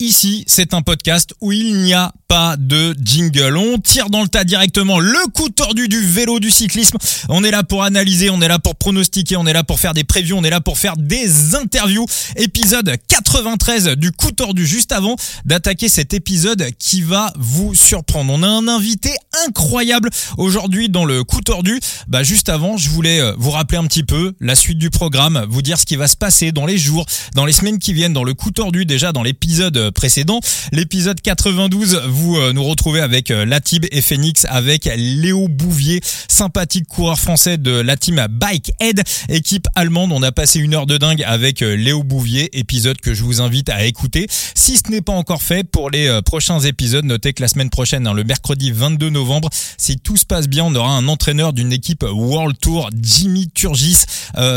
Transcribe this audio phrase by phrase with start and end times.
[0.00, 3.56] Ici, c'est un podcast où il n'y a pas de jingle.
[3.56, 6.96] On tire dans le tas directement le coup tordu du vélo du cyclisme.
[7.28, 9.94] On est là pour analyser, on est là pour pronostiquer, on est là pour faire
[9.94, 12.06] des previews, on est là pour faire des interviews.
[12.36, 18.32] Épisode 93 du coup tordu juste avant d'attaquer cet épisode qui va vous surprendre.
[18.32, 19.10] On a un invité
[19.48, 20.08] incroyable
[20.38, 21.80] aujourd'hui dans le coup tordu.
[22.06, 25.44] Bah juste avant, je voulais euh, vous rappeler un petit peu la suite du programme,
[25.50, 28.12] vous dire ce qui va se passer dans les jours, dans les semaines qui viennent
[28.12, 30.38] dans le coup tordu déjà dans l'épisode précédent.
[30.70, 36.86] L'épisode 92, vous euh, nous retrouvez avec euh, Latib et Phoenix, avec Léo Bouvier, sympathique
[36.86, 40.12] coureur français de la team Bike Head, équipe allemande.
[40.12, 43.40] On a passé une heure de dingue avec euh, Léo Bouvier, épisode que je vous
[43.40, 44.26] invite à écouter.
[44.54, 48.06] Si ce n'est pas encore fait, pour les prochains épisodes, notez que la semaine prochaine,
[48.06, 51.72] hein, le mercredi 22 novembre, si tout se passe bien, on aura un entraîneur d'une
[51.72, 54.04] équipe World Tour, Jimmy Turgis,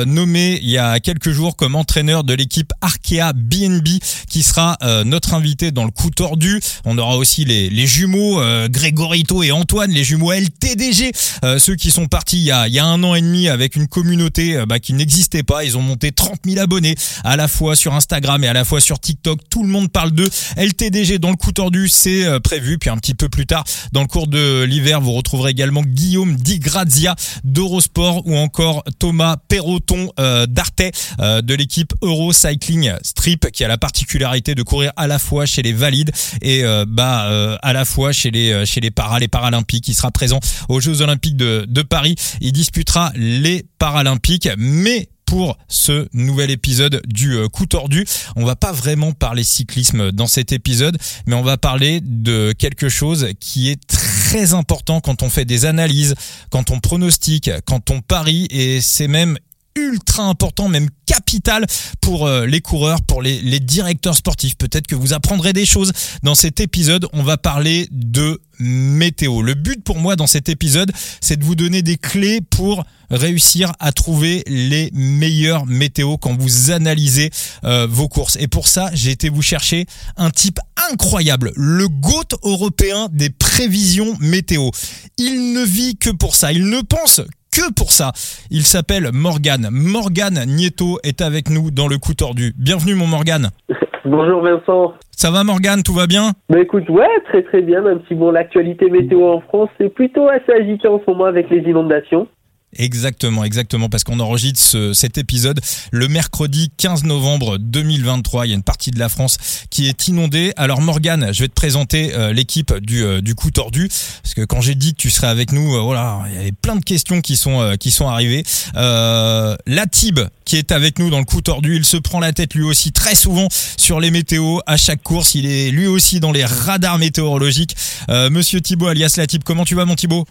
[0.05, 3.87] nommé il y a quelques jours comme entraîneur de l'équipe Arkea BNB,
[4.29, 6.59] qui sera notre invité dans le coup tordu.
[6.85, 11.11] On aura aussi les, les jumeaux euh, Grégorito et Antoine, les jumeaux LTDG,
[11.43, 14.57] euh, ceux qui sont partis il y, a, un an et demi avec une communauté
[14.57, 15.63] euh, bah, qui n'existait pas.
[15.63, 18.81] Ils ont monté 30 000 abonnés à la fois sur Instagram et à la fois
[18.81, 19.39] sur TikTok.
[19.49, 20.29] Tout le monde parle d'eux.
[20.57, 22.77] LTDG dans le coup tordu, c'est prévu.
[22.77, 26.35] Puis un petit peu plus tard, dans le cours de l'hiver, vous retrouverez également Guillaume
[26.35, 30.09] Di Grazia d'Eurosport ou encore Thomas Perroton
[30.47, 30.83] d'Arte
[31.19, 35.61] de l'équipe Euro Cycling Strip qui a la particularité de courir à la fois chez
[35.61, 39.19] les valides et euh, bah euh, à la fois chez les euh, chez les paras,
[39.19, 39.87] les paralympiques.
[39.87, 42.15] Il sera présent aux Jeux olympiques de, de Paris.
[42.41, 48.05] Il disputera les paralympiques, mais pour ce nouvel épisode du coup tordu.
[48.35, 52.89] On va pas vraiment parler cyclisme dans cet épisode, mais on va parler de quelque
[52.89, 56.13] chose qui est très important quand on fait des analyses,
[56.51, 59.37] quand on pronostique, quand on parie, et c'est même
[59.75, 61.65] ultra important, même capital
[62.01, 64.57] pour euh, les coureurs, pour les, directeurs sportifs.
[64.57, 67.07] Peut-être que vous apprendrez des choses dans cet épisode.
[67.13, 69.41] On va parler de météo.
[69.41, 73.73] Le but pour moi dans cet épisode, c'est de vous donner des clés pour réussir
[73.79, 77.29] à trouver les meilleurs météos quand vous analysez
[77.63, 78.37] euh, vos courses.
[78.39, 79.85] Et pour ça, j'ai été vous chercher
[80.17, 80.59] un type
[80.91, 84.69] incroyable, le GOAT européen des prévisions météo.
[85.17, 87.21] Il ne vit que pour ça, il ne pense
[87.53, 88.11] que pour ça.
[88.49, 89.69] Il s'appelle Morgan.
[89.71, 92.53] Morgan Nieto est avec nous dans le coup tordu.
[92.57, 93.49] Bienvenue mon Morgan.
[94.05, 94.93] Bonjour Vincent.
[95.11, 96.31] Ça va Morgan, tout va bien?
[96.49, 100.27] Bah écoute, ouais, très très bien, même si bon l'actualité météo en France c'est plutôt
[100.27, 102.27] assez agité en ce moment avec les inondations.
[102.75, 105.59] Exactement, exactement, parce qu'on enregistre ce, cet épisode
[105.91, 108.45] le mercredi 15 novembre 2023.
[108.45, 109.37] Il y a une partie de la France
[109.69, 110.53] qui est inondée.
[110.57, 113.89] Alors Morgane, je vais te présenter euh, l'équipe du, euh, du coup tordu,
[114.23, 116.51] parce que quand j'ai dit que tu serais avec nous, euh, voilà, il y avait
[116.51, 118.43] plein de questions qui sont qui sont arrivées.
[118.73, 122.53] La Tib qui est avec nous dans le coup tordu, il se prend la tête
[122.53, 123.47] lui aussi très souvent
[123.77, 125.35] sur les météos à chaque course.
[125.35, 127.75] Il est lui aussi dans les radars météorologiques.
[128.09, 130.25] Monsieur Thibaut alias Latib, comment tu vas mon Thibaut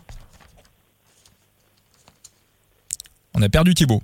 [3.34, 4.02] On a perdu Thibaut.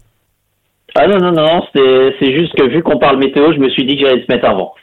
[0.94, 3.96] Ah non, non, non, c'est juste que vu qu'on parle météo, je me suis dit
[3.96, 4.74] que j'allais se mettre avant.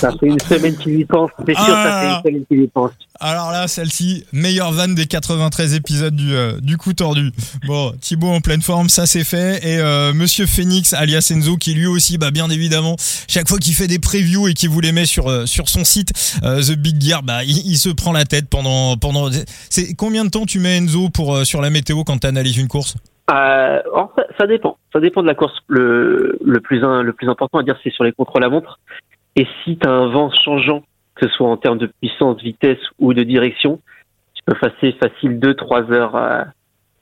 [0.00, 2.22] Ça fait une semaine qu'il y pense, c'est sûr, ça fait une ah.
[2.24, 2.92] semaine qu'il y pense.
[3.18, 7.32] Alors là, celle-ci, meilleure vanne des 93 épisodes du, euh, du coup tordu.
[7.66, 9.60] Bon, Thibaut en pleine forme, ça c'est fait.
[9.62, 12.96] Et euh, Monsieur Phoenix, alias Enzo, qui lui aussi, bah bien évidemment,
[13.28, 15.84] chaque fois qu'il fait des previews et qu'il vous les met sur euh, sur son
[15.84, 16.12] site,
[16.42, 19.28] The Big Gear, bah il, se prend la tête pendant pendant.
[19.68, 22.68] C'est combien de temps tu mets Enzo pour sur la météo quand tu analyses une
[22.68, 22.94] course?
[23.30, 23.80] Euh,
[24.38, 24.76] ça, dépend.
[24.92, 25.56] Ça dépend de la course.
[25.68, 28.78] Le, plus, important à dire, c'est sur les contrôles à montre.
[29.36, 30.82] Et si tu as un vent changeant,
[31.14, 33.80] que ce soit en termes de puissance, vitesse ou de direction,
[34.34, 36.46] tu peux passer facile 2-3 heures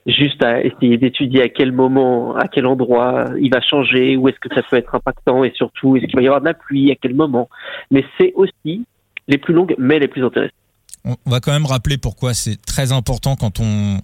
[0.06, 4.38] juste à essayer d'étudier à quel moment, à quel endroit il va changer, où est-ce
[4.40, 6.90] que ça peut être impactant et surtout est-ce qu'il va y avoir de la pluie,
[6.90, 7.48] à quel moment.
[7.90, 8.84] Mais c'est aussi
[9.28, 10.54] les plus longues, mais les plus intéressantes.
[11.04, 13.98] On va quand même rappeler pourquoi c'est très important quand on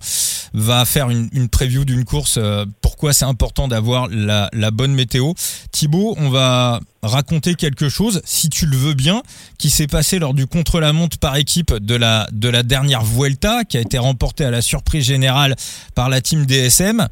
[0.54, 5.32] va faire une, preview d'une course, euh, pourquoi c'est important d'avoir la, bonne météo.
[5.72, 9.22] Thibaut, on va raconter quelque chose, si tu le veux bien,
[9.58, 13.76] qui s'est passé lors du contre-la-montre par équipe de la, de la dernière Vuelta, qui
[13.76, 15.56] a été remportée à la surprise générale
[15.94, 17.08] par la team DSM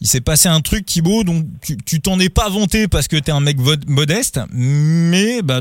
[0.00, 1.46] il s'est passé un truc Thibaut donc
[1.86, 5.60] tu t'en es pas vanté parce que t'es un mec modeste mais bah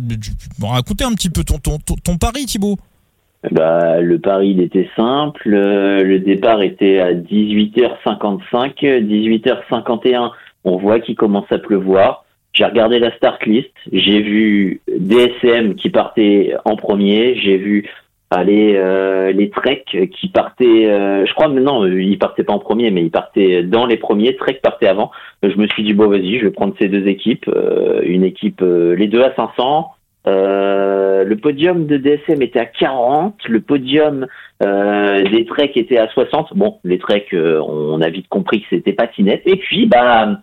[0.62, 2.78] raconter un petit peu ton ton, ton, ton pari Thibaut
[3.52, 5.54] bah, le pari il était simple.
[5.54, 8.76] Euh, le départ était à 18h55.
[8.78, 10.32] 18h51,
[10.64, 12.26] on voit qu'il commence à pleuvoir.
[12.54, 13.72] J'ai regardé la start list.
[13.92, 17.36] J'ai vu DSM qui partait en premier.
[17.36, 17.90] J'ai vu
[18.30, 22.90] allez, euh, les Trek qui partaient, euh, je crois non, ils partaient pas en premier,
[22.90, 24.36] mais ils partaient dans les premiers.
[24.36, 25.12] Trek partait avant.
[25.44, 27.50] Je me suis dit bon vas-y, je vais prendre ces deux équipes,
[28.04, 29.92] une équipe, les deux à 500.
[30.26, 34.28] Le podium de DSM était à 40, le podium
[34.62, 36.56] des Trek était à 60.
[36.56, 39.42] Bon, les Trek, on a vite compris que c'était pas si net.
[39.46, 40.40] Et puis bah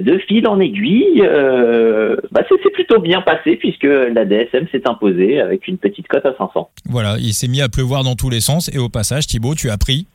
[0.00, 5.40] de fil en aiguille, euh, bah c'est plutôt bien passé puisque la DSM s'est imposée
[5.40, 6.70] avec une petite cote à 500.
[6.88, 9.70] Voilà, il s'est mis à pleuvoir dans tous les sens et au passage, Thibaut, tu
[9.70, 10.06] as pris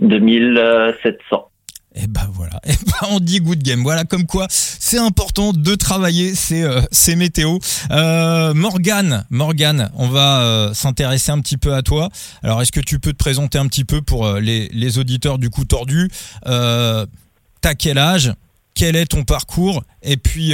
[0.00, 1.48] 2700.
[1.96, 3.82] Et eh ben voilà, eh ben on dit good game.
[3.82, 4.46] Voilà comme quoi
[4.88, 7.58] c'est important de travailler ces, euh, météos.
[7.90, 12.08] Euh, Morgane, Morgane, on va euh, s'intéresser un petit peu à toi.
[12.44, 15.64] Alors est-ce que tu peux te présenter un petit peu pour les, auditeurs du coup
[15.64, 16.08] tordu
[16.44, 18.32] T'as quel âge?
[18.76, 19.82] Quel est ton parcours?
[20.04, 20.52] Et puis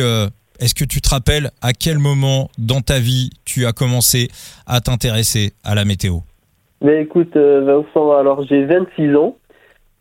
[0.61, 4.31] est-ce que tu te rappelles à quel moment dans ta vie tu as commencé
[4.67, 6.21] à t'intéresser à la météo?
[6.81, 9.37] Mais écoute Vincent, alors j'ai 26 ans.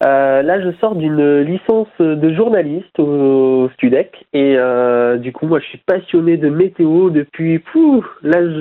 [0.03, 4.57] Euh, là, je sors d'une licence de journaliste au, Studec et
[5.19, 7.61] du coup, moi, je suis passionné de météo depuis
[8.23, 8.53] l'âge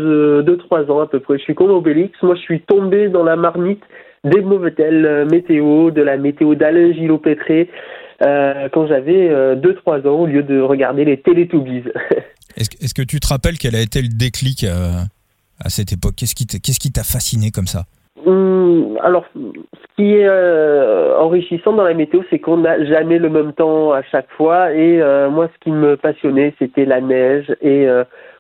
[0.45, 1.39] de 3 ans à peu près.
[1.39, 2.13] Je suis comme Obélix.
[2.23, 3.83] Moi, je suis tombé dans la marmite
[4.25, 4.75] des mauvais
[5.31, 7.71] météo, de la météo d'Alain Gillot-Pétré.
[8.23, 11.85] Euh, quand j'avais 2-3 euh, ans au lieu de regarder les Télétoobies.
[12.57, 14.93] Est-ce que tu te rappelles quel a été le déclic euh,
[15.59, 16.17] à cette époque?
[16.17, 17.87] Qu'est-ce qui t'a fasciné comme ça?
[18.27, 20.29] Alors, ce qui est
[21.19, 24.73] enrichissant dans la météo, c'est qu'on n'a jamais le même temps à chaque fois.
[24.73, 24.99] Et
[25.31, 27.87] moi, ce qui me passionnait, c'était la neige et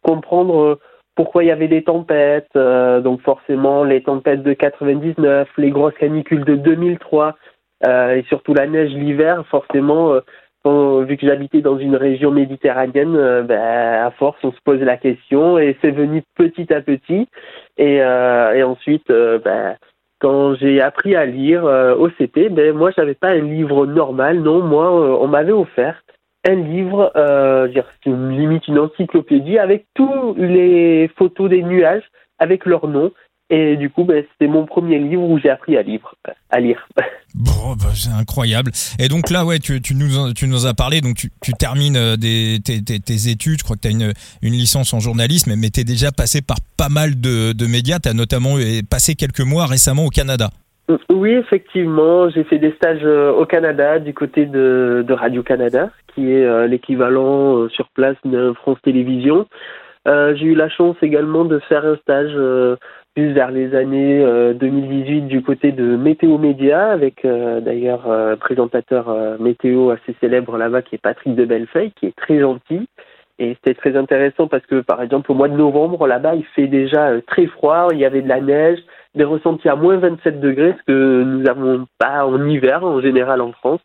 [0.03, 0.79] comprendre
[1.17, 2.55] pourquoi il y avait des tempêtes.
[2.55, 7.37] donc forcément, les tempêtes de 99, les grosses canicules de 2003.
[7.87, 10.15] Euh, et surtout la neige l'hiver, forcément,
[10.67, 14.81] euh, vu que j'habitais dans une région méditerranéenne, euh, ben, à force, on se pose
[14.81, 17.29] la question et c'est venu petit à petit.
[17.79, 19.77] Et, et ensuite, ben,
[20.21, 24.63] quand j'ai appris à lire au CP, ben, moi, j'avais pas un livre normal, non,
[24.63, 26.03] moi, on m'avait offert
[26.49, 27.69] un livre, euh,
[28.07, 32.09] limite une encyclopédie avec tous les photos des nuages,
[32.39, 33.13] avec leurs noms
[33.51, 36.15] et du coup, ben, c'était mon premier livre où j'ai appris à, lire.
[36.51, 36.87] À lire.
[37.35, 38.73] Bon, bah, c'est incroyable.
[38.99, 41.97] Et donc là, ouais, tu, tu, nous, tu nous as parlé, donc tu, tu termines
[41.97, 44.13] euh, des, tes, tes, tes, études, je crois que tu as une,
[44.43, 47.99] une licence en journalisme, mais tu es déjà passé par pas mal de, de médias,
[48.01, 48.57] tu as notamment
[48.89, 50.51] passé quelques mois récemment au Canada.
[51.09, 56.33] Oui, effectivement, j'ai fait des stages euh, au Canada, du côté de, de Radio-Canada, qui
[56.33, 59.47] est euh, l'équivalent sur place de France Télévisions.
[60.09, 62.33] Euh, j'ai eu la chance également de faire un stage
[63.15, 64.25] plus vers les années
[64.55, 70.15] 2018 euh, du côté de Météo Média, avec euh, d'ailleurs un présentateur euh, météo assez
[70.21, 72.89] célèbre là-bas qui est Patrick de Bellefeuille, qui est très gentil.
[73.39, 76.67] Et c'était très intéressant parce que, par exemple, au mois de novembre, là-bas, il fait
[76.67, 78.81] déjà très froid, il y avait de la neige,
[79.15, 83.41] des ressentis à moins 27 degrés, ce que nous n'avons pas en hiver en général
[83.41, 83.81] en France.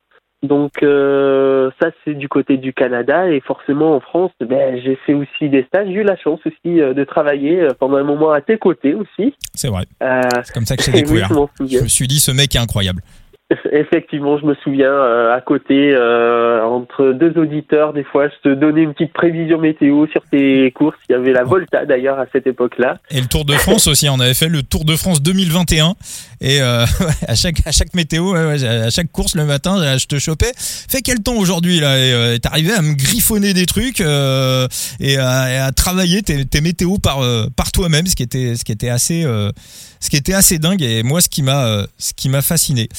[0.47, 5.13] Donc euh, ça c'est du côté du Canada et forcément en France, ben, j'ai fait
[5.13, 5.87] aussi des stages.
[5.87, 8.93] J'ai eu la chance aussi euh, de travailler euh, pendant un moment à tes côtés
[8.93, 9.33] aussi.
[9.53, 9.85] C'est vrai.
[9.99, 11.29] c'est comme ça que j'ai découvert.
[11.59, 13.01] je me suis dit ce mec est incroyable.
[13.71, 18.55] Effectivement, je me souviens euh, à côté, euh, entre deux auditeurs, des fois, je te
[18.55, 20.97] donnais une petite prévision météo sur tes courses.
[21.09, 22.97] Il y avait la Volta d'ailleurs à cette époque-là.
[23.11, 24.09] Et le Tour de France aussi.
[24.09, 25.93] On avait fait le Tour de France 2021
[26.41, 26.85] et euh,
[27.27, 30.51] à chaque à chaque météo, à chaque course le matin, je te chopais.
[30.57, 31.97] Fais quel temps aujourd'hui là?
[32.33, 37.19] Et t'arrivais à me griffonner des trucs et à, travailler tes, météos par
[37.55, 40.81] par toi-même, ce qui était ce assez ce qui était assez dingue.
[40.81, 42.89] Et moi, ce qui m'a ce fasciné.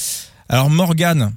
[0.49, 1.33] Alors Morgane,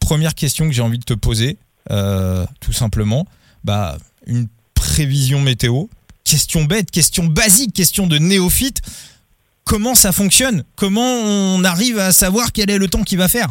[0.00, 1.58] première question que j'ai envie de te poser,
[1.90, 3.26] euh, tout simplement,
[3.62, 5.84] bah une prévision météo,
[6.24, 8.80] question bête, question basique, question de néophyte.
[9.66, 10.62] Comment ça fonctionne?
[10.76, 13.48] Comment on arrive à savoir quel est le temps qu'il va faire?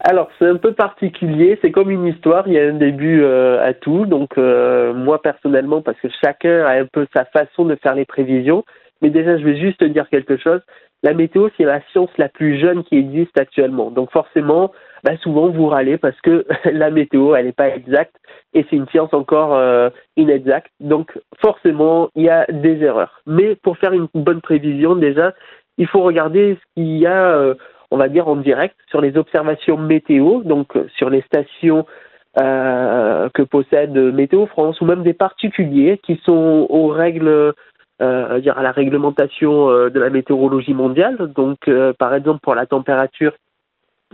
[0.00, 3.66] Alors c'est un peu particulier, c'est comme une histoire, il y a un début euh,
[3.66, 4.06] à tout.
[4.06, 8.04] Donc euh, moi personnellement, parce que chacun a un peu sa façon de faire les
[8.04, 8.64] prévisions,
[9.00, 10.60] mais déjà je vais juste te dire quelque chose
[11.02, 13.90] la météo, c'est la science la plus jeune qui existe actuellement.
[13.90, 14.72] Donc forcément,
[15.06, 18.16] bah, souvent vous râlez parce que la météo, elle n'est pas exacte
[18.54, 20.72] et c'est une science encore euh, inexacte.
[20.80, 23.22] Donc forcément, il y a des erreurs.
[23.24, 25.32] Mais pour faire une bonne prévision, déjà,
[25.78, 27.54] il faut regarder ce qu'il y a, euh,
[27.92, 31.86] on va dire, en direct sur les observations météo, donc sur les stations
[32.40, 37.54] euh, que possède Météo France ou même des particuliers qui sont aux règles
[38.02, 41.16] euh, à la réglementation euh, de la météorologie mondiale.
[41.34, 43.32] Donc, euh, par exemple, pour la température,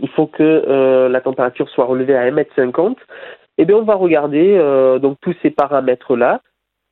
[0.01, 2.95] il faut que euh, la température soit relevée à 1,50 m.
[3.57, 4.57] Eh bien, on va regarder
[4.99, 6.41] donc tous ces paramètres-là.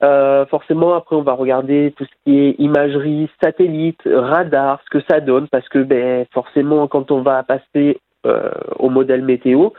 [0.03, 5.05] Euh, forcément, après, on va regarder tout ce qui est imagerie, satellite, radar, ce que
[5.09, 9.69] ça donne, parce que ben, forcément, quand on va passer euh, au modèle météo,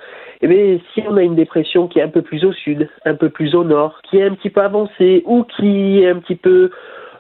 [0.41, 3.15] eh bien, si on a une dépression qui est un peu plus au sud, un
[3.15, 6.37] peu plus au nord, qui est un petit peu avancée ou qui est un petit
[6.37, 6.71] peu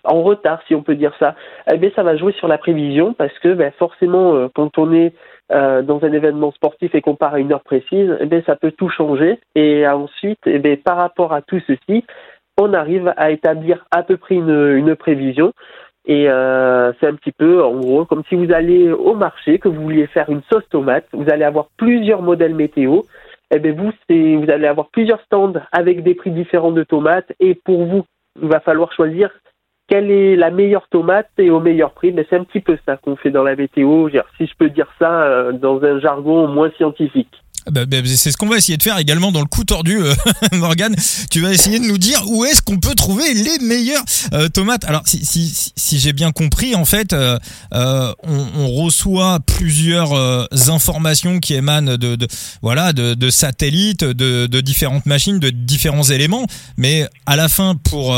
[0.04, 1.34] en retard, si on peut dire ça,
[1.72, 4.92] eh bien, ça va jouer sur la prévision parce que ben, forcément, euh, quand on
[4.92, 5.12] est
[5.52, 8.56] euh, dans un événement sportif et qu'on part à une heure précise, eh bien, ça
[8.56, 9.38] peut tout changer.
[9.54, 12.04] Et ensuite, eh bien, par rapport à tout ceci,
[12.60, 15.52] on arrive à établir à peu près une, prévision.
[16.06, 19.68] Et euh, c'est un petit peu, en gros, comme si vous allez au marché, que
[19.68, 23.02] vous vouliez faire une sauce tomate, vous allez avoir plusieurs modèles météo.
[23.54, 27.32] Et bien vous, vous allez avoir plusieurs stands avec des prix différents de tomates.
[27.40, 28.04] Et pour vous,
[28.40, 29.30] il va falloir choisir
[29.92, 32.12] quelle est la meilleure tomate et au meilleur prix.
[32.12, 34.08] Mais c'est un petit peu ça qu'on fait dans la météo,
[34.38, 37.41] si je peux dire ça euh, dans un jargon moins scientifique.
[37.70, 40.14] Bah, bah, c'est ce qu'on va essayer de faire également dans le coup tordu, euh,
[40.52, 40.94] Morgan.
[41.30, 44.84] Tu vas essayer de nous dire où est-ce qu'on peut trouver les meilleures euh, tomates.
[44.84, 47.38] Alors, si, si, si j'ai bien compris, en fait, euh,
[47.74, 52.26] euh on, on, reçoit plusieurs euh, informations qui émanent de, de
[52.62, 56.46] voilà de, de, satellites, de, de, différentes machines, de différents éléments.
[56.76, 58.16] Mais à la fin, pour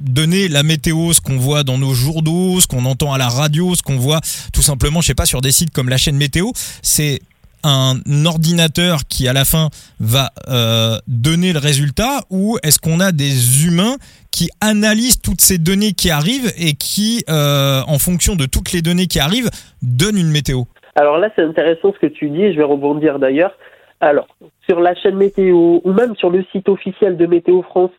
[0.00, 3.74] donner la météo, ce qu'on voit dans nos journaux, ce qu'on entend à la radio,
[3.74, 4.20] ce qu'on voit
[4.52, 6.50] tout simplement, je sais pas, sur des sites comme la chaîne météo,
[6.82, 7.20] c'est
[7.64, 9.68] un ordinateur qui à la fin
[10.00, 13.96] va euh, donner le résultat ou est-ce qu'on a des humains
[14.30, 18.82] qui analysent toutes ces données qui arrivent et qui, euh, en fonction de toutes les
[18.82, 19.50] données qui arrivent,
[19.82, 20.62] donnent une météo?
[20.94, 23.56] Alors là, c'est intéressant ce que tu dis, je vais rebondir d'ailleurs.
[24.00, 24.26] Alors,
[24.68, 27.92] sur la chaîne météo ou même sur le site officiel de Météo France,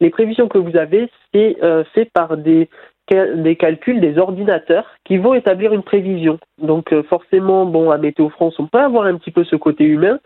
[0.00, 2.70] les prévisions que vous avez, c'est euh, fait par des
[3.10, 6.38] des calculs des ordinateurs qui vont établir une prévision.
[6.58, 9.84] Donc euh, forcément, bon, à Météo France, on peut avoir un petit peu ce côté
[9.84, 10.20] humain,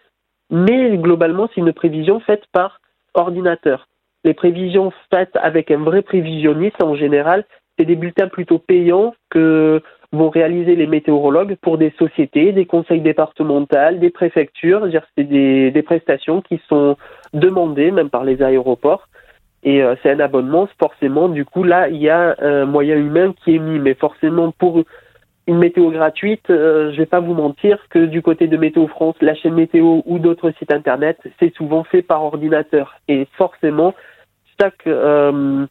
[0.50, 2.80] mais globalement, c'est une prévision faite par
[3.14, 3.88] ordinateur.
[4.24, 7.44] Les prévisions faites avec un vrai prévisionniste, en général,
[7.78, 13.00] c'est des bulletins plutôt payants que vont réaliser les météorologues pour des sociétés, des conseils
[13.00, 14.86] départementaux, des préfectures.
[15.16, 16.96] C'est des, des prestations qui sont
[17.32, 19.08] demandées même par les aéroports
[19.64, 23.34] et euh, c'est un abonnement, forcément, du coup, là, il y a un moyen humain
[23.42, 24.82] qui est mis, mais forcément, pour
[25.46, 29.16] une météo gratuite, euh, je vais pas vous mentir que du côté de Météo France,
[29.22, 33.94] la chaîne météo ou d'autres sites internet, c'est souvent fait par ordinateur, et forcément,
[34.60, 35.66] chaque euh,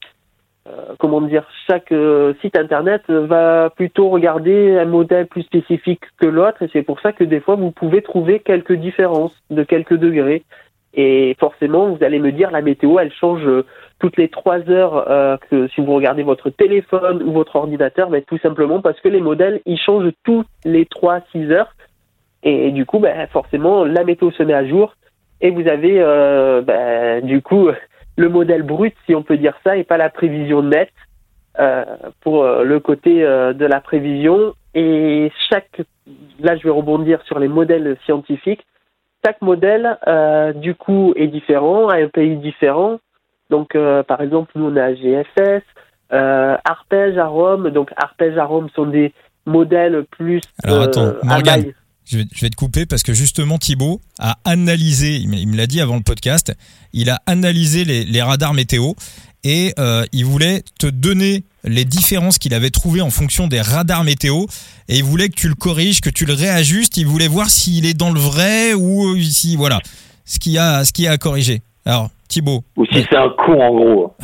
[0.98, 1.94] comment dire, chaque
[2.42, 7.12] site internet va plutôt regarder un modèle plus spécifique que l'autre, et c'est pour ça
[7.12, 10.44] que des fois, vous pouvez trouver quelques différences de quelques degrés.
[10.96, 13.66] Et forcément, vous allez me dire, la météo, elle change euh,
[14.00, 18.22] toutes les trois heures euh, que si vous regardez votre téléphone ou votre ordinateur, ben,
[18.22, 21.74] tout simplement parce que les modèles, ils changent tous les trois, six heures.
[22.44, 24.96] Et, du coup, ben, forcément, la météo se met à jour
[25.42, 27.70] et vous avez euh, ben, du coup
[28.18, 30.94] le modèle brut, si on peut dire ça, et pas la prévision nette
[31.60, 31.86] euh,
[32.22, 34.54] pour euh, le côté euh, de la prévision.
[34.76, 35.82] Et chaque,
[36.40, 38.66] là, je vais rebondir sur les modèles scientifiques
[39.26, 43.00] chaque modèle, euh, du coup, est différent, a un pays différent.
[43.50, 45.64] Donc, euh, par exemple, nous, on a GFS,
[46.12, 47.70] euh, Arpège, Arome.
[47.70, 49.14] Donc, Arpège, Arome sont des
[49.46, 50.42] modèles plus.
[50.64, 51.64] Alors, attends, Morgan,
[52.06, 55.96] je vais, te couper parce que justement, Thibaut a analysé, il me l'a dit avant
[55.96, 56.54] le podcast,
[56.92, 58.94] il a analysé les, radars météo
[59.44, 64.04] et euh, il voulait te donner les différences qu'il avait trouvées en fonction des radars
[64.04, 64.46] météo
[64.90, 66.98] et il voulait que tu le corriges, que tu le réajustes.
[66.98, 69.82] Il voulait voir s'il est dans le vrai ou si voilà
[70.26, 71.62] ce qu'il y a, ce qu'il y a à corriger.
[71.86, 72.64] Alors Thibaut.
[72.78, 74.16] Ou si c'est un con en gros.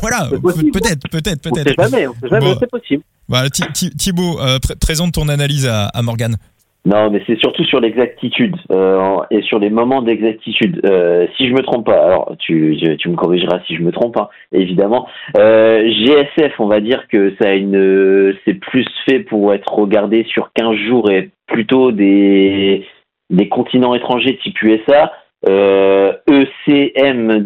[0.00, 1.74] voilà, peut-être, peut-être, peut-être.
[1.76, 3.02] On sait jamais, on sait jamais, c'est possible.
[3.28, 6.36] Voilà, Thibaut, euh, présente ton analyse à, à Morgane.
[6.84, 10.80] Non, mais c'est surtout sur l'exactitude euh, et sur les moments d'exactitude.
[10.84, 14.16] Euh, si je me trompe pas, alors tu, tu me corrigeras si je me trompe,
[14.16, 15.08] hein, évidemment.
[15.36, 20.24] Euh, GSF, on va dire que ça a une, c'est plus fait pour être regardé
[20.24, 22.86] sur 15 jours et plutôt des
[23.30, 25.10] des continents étrangers type USA.
[25.48, 27.44] Euh, ECM,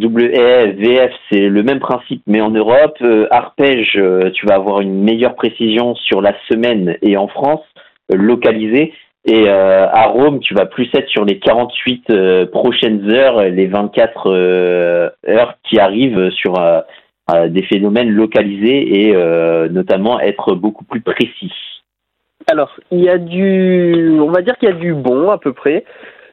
[1.31, 2.99] c'est le même principe, mais en Europe.
[3.01, 7.65] Euh, Arpège, euh, tu vas avoir une meilleure précision sur la semaine et en France,
[8.13, 8.93] euh, localisée.
[9.29, 14.31] Et à Rome, tu vas plus être sur les 48 euh, prochaines heures, les 24
[14.31, 16.55] euh, heures qui arrivent sur
[17.49, 19.13] des phénomènes localisés et
[19.69, 21.53] notamment être beaucoup plus précis.
[22.49, 25.53] Alors, il y a du, on va dire qu'il y a du bon à peu
[25.53, 25.85] près,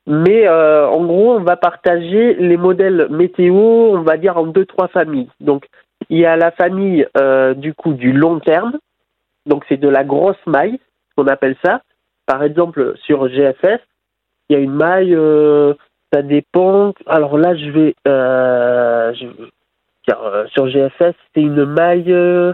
[0.07, 4.87] mais en gros, on va partager les modèles météo, on va dire en deux trois
[4.89, 5.29] familles.
[5.39, 5.65] Donc,
[6.09, 7.07] il y a la famille
[7.55, 8.77] du coup du long terme,
[9.45, 10.79] donc c'est de la grosse maille,
[11.17, 11.81] on appelle ça.
[12.25, 13.79] Par exemple, sur GFS,
[14.49, 15.73] il y a une maille, euh,
[16.13, 16.93] Ça dépend.
[17.07, 17.95] Alors là, je vais.
[18.07, 19.25] Euh, je,
[20.11, 22.53] euh, sur GFS, c'est une maille euh,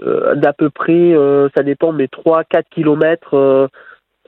[0.00, 1.14] d'à peu près,
[1.54, 3.68] ça dépend, mais 3-4 km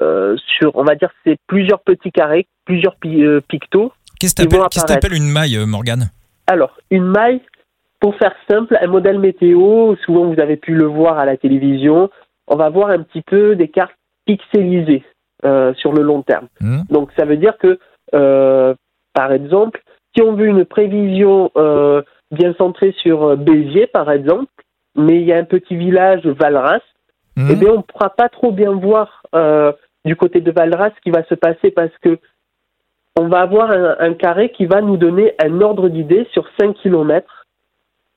[0.00, 3.92] sur, on va dire, c'est plusieurs petits carrés, plusieurs pictos.
[4.18, 6.10] Qu'est-ce que tu appelles une maille, Morgane?
[6.46, 7.40] Alors, une maille,
[8.00, 12.10] pour faire simple, un modèle météo, souvent vous avez pu le voir à la télévision,
[12.46, 13.94] on va voir un petit peu des cartes
[14.26, 15.04] pixelisées
[15.76, 16.48] sur le long terme.
[16.60, 16.82] Mmh.
[16.90, 17.78] Donc ça veut dire que
[18.14, 18.74] euh,
[19.14, 19.82] par exemple,
[20.14, 24.50] si on veut une prévision euh, bien centrée sur euh, Béziers, par exemple,
[24.96, 26.80] mais il y a un petit village Valras,
[27.36, 27.48] mhm.
[27.50, 29.22] eh bien, on ne pourra pas trop bien voir
[30.04, 32.18] du côté de Valras ce qui va se passer parce que
[33.18, 37.46] on va avoir un, carré qui va nous donner un ordre d'idée sur 5 km,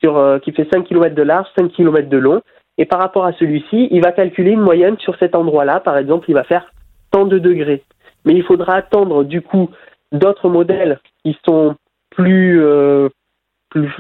[0.02, 2.42] sur, qui fait 5 km de large, 5 km de long.
[2.78, 5.80] Et par rapport à celui-ci, il va calculer une moyenne sur cet endroit-là.
[5.80, 6.72] Par exemple, il va faire
[7.12, 7.84] tant de degrés.
[8.26, 9.70] Mais il faudra attendre du coup
[10.12, 11.76] d'autres modèles qui sont
[12.12, 13.10] plus, euh,
[13.70, 13.92] plus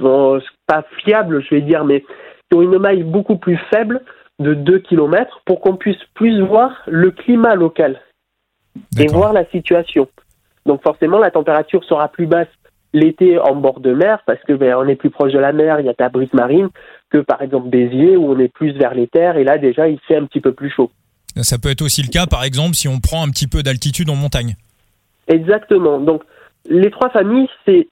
[0.67, 4.01] pas fiables, je vais dire, mais qui ont une maille beaucoup plus faible
[4.43, 8.01] de 2 km pour qu'on puisse plus voir le climat local
[9.00, 10.07] et voir la situation.
[10.65, 12.47] Donc forcément, la température sera plus basse
[12.93, 15.79] l'été en bord de mer parce que ben, on est plus proche de la mer,
[15.79, 16.69] il y a ta brise marine
[17.09, 20.00] que par exemple Béziers où on est plus vers les terres et là déjà il
[20.07, 20.91] fait un petit peu plus chaud.
[21.41, 24.09] Ça peut être aussi le cas par exemple si on prend un petit peu d'altitude
[24.09, 24.55] en montagne.
[25.27, 26.00] Exactement.
[26.00, 26.23] Donc,
[26.69, 27.88] les trois familles, c'est,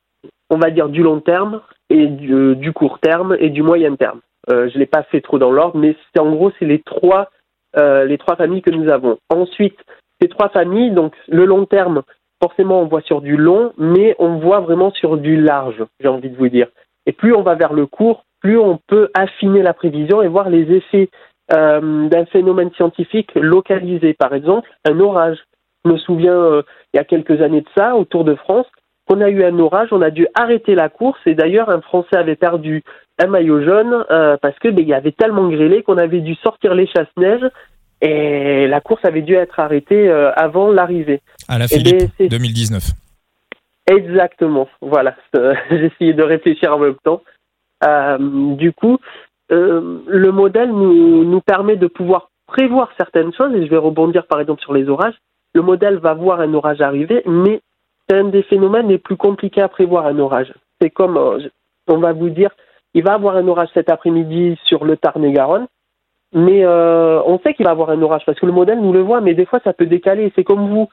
[0.50, 4.20] on va dire, du long terme et du, court terme et du moyen terme.
[4.50, 6.82] Euh, je ne l'ai pas fait trop dans l'ordre, mais c'est en gros, c'est les
[6.82, 7.30] trois,
[7.78, 9.18] euh, les trois familles que nous avons.
[9.30, 9.78] Ensuite,
[10.22, 12.02] ces trois familles, donc le long terme,
[12.42, 16.30] forcément, on voit sur du long, mais on voit vraiment sur du large, j'ai envie
[16.30, 16.68] de vous dire.
[17.06, 20.50] Et plus on va vers le court, plus on peut affiner la prévision et voir
[20.50, 21.10] les effets
[21.54, 24.14] euh, d'un phénomène scientifique localisé.
[24.14, 25.38] Par exemple, un orage.
[25.84, 26.62] Je me souviens,
[26.94, 28.68] il y a quelques années de ça, au Tour de France,
[29.08, 32.16] qu'on a eu un orage, on a dû arrêter la course et d'ailleurs un Français
[32.16, 32.84] avait perdu
[33.22, 36.36] un maillot jaune euh, parce que ben, il y avait tellement grêlé qu'on avait dû
[36.36, 37.44] sortir les chasse-neige
[38.02, 41.22] et la course avait dû être arrêtée euh, avant l'arrivée.
[41.48, 42.84] À la Philippe, 2019.
[43.90, 45.16] Exactement, voilà.
[45.70, 47.22] J'essayais de réfléchir en même temps.
[48.20, 48.98] du coup,
[49.50, 54.40] le modèle nous, nous permet de pouvoir prévoir certaines choses et je vais rebondir par
[54.40, 55.16] exemple sur les orages
[55.54, 57.62] le modèle va voir un orage arriver, mais
[58.08, 60.54] c'est un des phénomènes les plus compliqués à prévoir un orage.
[60.82, 61.50] C'est comme, euh,
[61.88, 62.52] on va vous dire,
[62.94, 65.68] il va avoir un orage cet après-midi sur le Tarn-et-Garonne,
[66.34, 69.02] mais euh, on sait qu'il va avoir un orage parce que le modèle nous le
[69.02, 70.32] voit, mais des fois ça peut décaler.
[70.36, 70.90] C'est comme vous,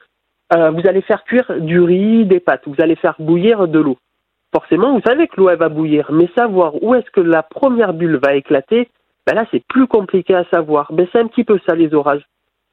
[0.55, 3.97] euh, vous allez faire cuire du riz, des pâtes, vous allez faire bouillir de l'eau.
[4.53, 8.19] Forcément, vous savez que l'eau va bouillir, mais savoir où est-ce que la première bulle
[8.21, 8.89] va éclater,
[9.27, 10.91] ben là c'est plus compliqué à savoir.
[10.91, 12.25] Ben, c'est un petit peu ça les orages.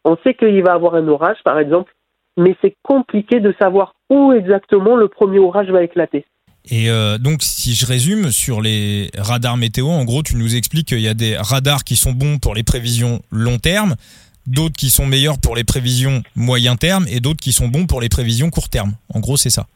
[0.05, 1.93] On sait qu'il va avoir un orage, par exemple,
[2.37, 6.25] mais c'est compliqué de savoir où exactement le premier orage va éclater.
[6.69, 10.89] Et euh, donc, si je résume sur les radars météo, en gros, tu nous expliques
[10.89, 13.95] qu'il y a des radars qui sont bons pour les prévisions long terme,
[14.47, 18.01] d'autres qui sont meilleurs pour les prévisions moyen terme et d'autres qui sont bons pour
[18.01, 18.93] les prévisions court terme.
[19.15, 19.67] En gros, c'est ça.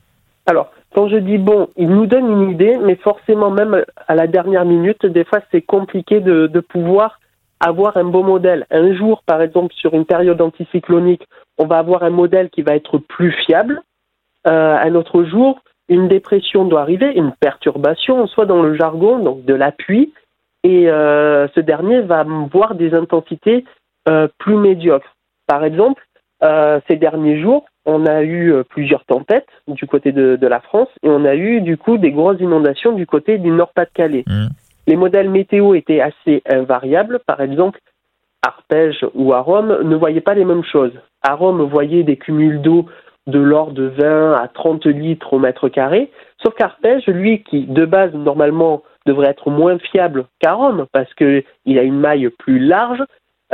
[0.47, 4.27] Alors, quand je dis bon, il nous donne une idée, mais forcément, même à la
[4.27, 7.21] dernière minute, des fois, c'est compliqué de, pouvoir
[7.61, 8.67] avoir un beau modèle.
[8.71, 11.23] Un jour, par exemple, sur une période anticyclonique,
[11.59, 13.83] on va avoir un modèle qui va être plus fiable.
[14.47, 19.45] Euh, un autre jour, une dépression doit arriver, une perturbation, soit dans le jargon, donc
[19.45, 20.15] de l'appui,
[20.63, 23.65] et euh, ce dernier va voir des intensités
[24.09, 25.17] euh, plus médiocres.
[25.47, 26.03] Par exemple,
[26.43, 30.89] euh, ces derniers jours, on a eu plusieurs tempêtes du côté de, de, la France
[31.03, 34.25] et on a eu du coup des grosses inondations du côté du Nord-Pas-de-Calais.
[34.27, 34.47] Mmh.
[34.87, 37.21] Les modèles météo étaient assez invariables.
[37.27, 37.81] Par exemple,
[38.43, 40.93] Arpège ou à Rome ne voyaient pas les mêmes choses.
[41.23, 42.87] À Rome, voyait des cumuls d'eau
[43.31, 46.11] de l'ordre de 20 à 30 litres au mètre carré,
[46.43, 51.79] sauf qu'Arpège, lui, qui de base normalement devrait être moins fiable qu'à Rome, parce qu'il
[51.79, 53.03] a une maille plus large,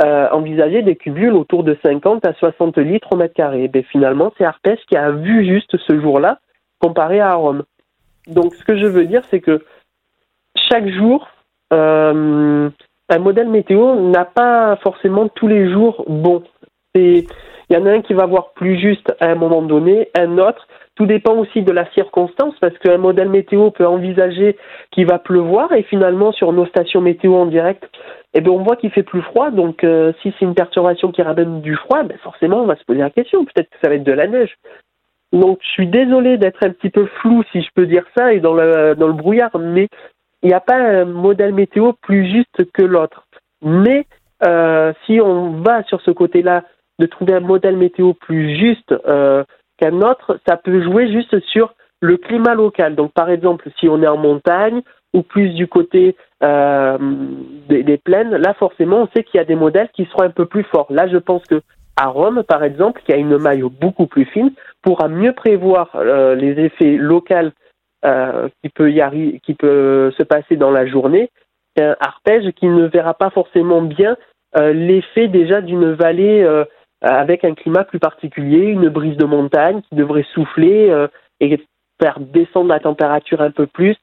[0.03, 3.63] euh, envisageait des cumuls autour de 50 à 60 litres au mètre carré.
[3.63, 6.39] Et ben, finalement, c'est Arpège qui a vu juste ce jour-là
[6.79, 7.63] comparé à Rome.
[8.27, 9.63] Donc ce que je veux dire, c'est que
[10.69, 11.27] chaque jour,
[11.73, 12.69] euh,
[13.09, 16.43] un modèle météo n'a pas forcément tous les jours bon.
[17.69, 20.37] Il y en a un qui va voir plus juste à un moment donné, un
[20.37, 20.67] autre.
[20.95, 24.57] Tout dépend aussi de la circonstance parce qu'un modèle météo peut envisager
[24.91, 27.87] qu'il va pleuvoir et finalement sur nos stations météo en direct,
[28.33, 29.51] eh bien, on voit qu'il fait plus froid.
[29.51, 32.83] Donc euh, si c'est une perturbation qui ramène du froid, ben forcément on va se
[32.85, 33.45] poser la question.
[33.45, 34.55] Peut-être que ça va être de la neige.
[35.33, 38.39] Donc je suis désolé d'être un petit peu flou si je peux dire ça et
[38.39, 39.87] dans le, brouillard, mais
[40.41, 43.27] il n'y a pas un modèle météo plus juste que l'autre.
[43.61, 44.05] Mais
[44.45, 46.63] euh, si on va sur ce côté-là
[46.99, 49.43] de trouver un modèle météo plus juste, euh,
[49.77, 52.95] qu'un autre, ça peut jouer juste sur le climat local.
[52.95, 54.81] Donc par exemple, si on est en montagne
[55.13, 56.97] ou plus du côté euh,
[57.69, 60.45] des, plaines, là forcément on sait qu'il y a des modèles qui seront un peu
[60.45, 60.87] plus forts.
[60.89, 61.61] Là je pense que
[61.99, 64.51] à Rome, par exemple, qui a une maillot beaucoup plus fine,
[64.83, 67.33] pourra mieux prévoir euh, les effets locaux
[68.05, 71.31] euh, qui peut y qui peut se passer dans la journée.
[71.79, 74.15] Un arpège qui ne verra pas forcément bien
[74.55, 76.43] l'effet déjà d'une vallée
[77.01, 81.07] avec un climat plus particulier, une brise de montagne qui devrait souffler
[81.39, 81.59] et
[82.01, 83.95] faire descendre la température un peu plus.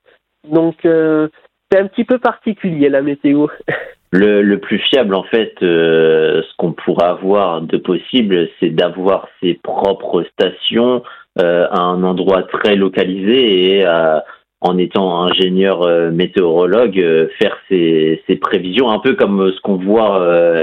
[0.49, 1.29] Donc euh,
[1.71, 3.47] c'est un petit peu particulier la météo.
[4.17, 9.55] Le, plus fiable, en fait, euh, ce qu'on pourra avoir de possible, c'est d'avoir ses
[9.55, 11.03] propres stations
[11.41, 14.25] euh, à un endroit très localisé et à
[14.65, 19.77] en étant ingénieur euh, météorologue, euh, faire ses, prévisions, un peu comme euh, ce qu'on
[19.77, 20.21] voit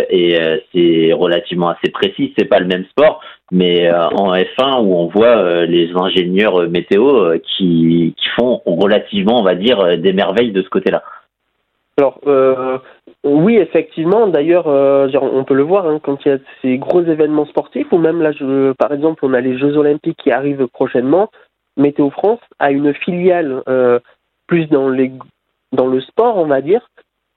[0.09, 0.37] et
[0.73, 2.33] c'est relativement assez précis.
[2.37, 8.15] C'est pas le même sport, mais en F1 où on voit les ingénieurs météo qui,
[8.37, 11.03] font relativement, on va dire, des merveilles de ce côté-là.
[11.97, 12.19] Alors
[13.23, 14.27] oui, effectivement.
[14.27, 17.97] D'ailleurs, on peut le voir hein, quand il y a ces gros événements sportifs, ou
[17.97, 18.31] même là,
[18.77, 21.29] par exemple, on a les Jeux Olympiques qui arrivent prochainement.
[21.77, 23.99] Météo France a une filiale euh,
[24.47, 26.89] plus dans, le sport, on va dire.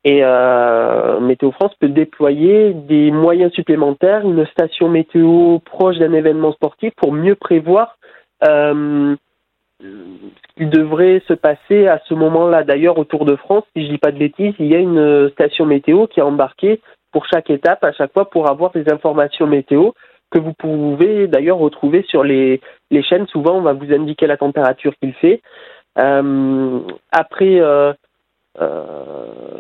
[0.05, 6.53] Et euh, Météo France peut déployer des moyens supplémentaires, une station météo proche d'un événement
[6.53, 7.97] sportif pour mieux prévoir
[8.47, 9.17] euh,
[9.81, 9.87] ce
[10.57, 12.65] qui devrait se passer à ce moment-là.
[12.65, 15.31] D'ailleurs, au Tour de France, si je dis pas de bêtises, il y a une
[15.31, 16.81] station météo qui est embarquée
[17.13, 19.93] pour chaque étape, à chaque fois, pour avoir des informations météo
[20.31, 23.27] que vous pouvez d'ailleurs retrouver sur les, les, chaînes.
[23.29, 25.41] Souvent, on va vous indiquer la température qu'il fait.
[25.99, 26.81] Euh,
[27.13, 27.93] après, euh,
[28.61, 29.59] euh,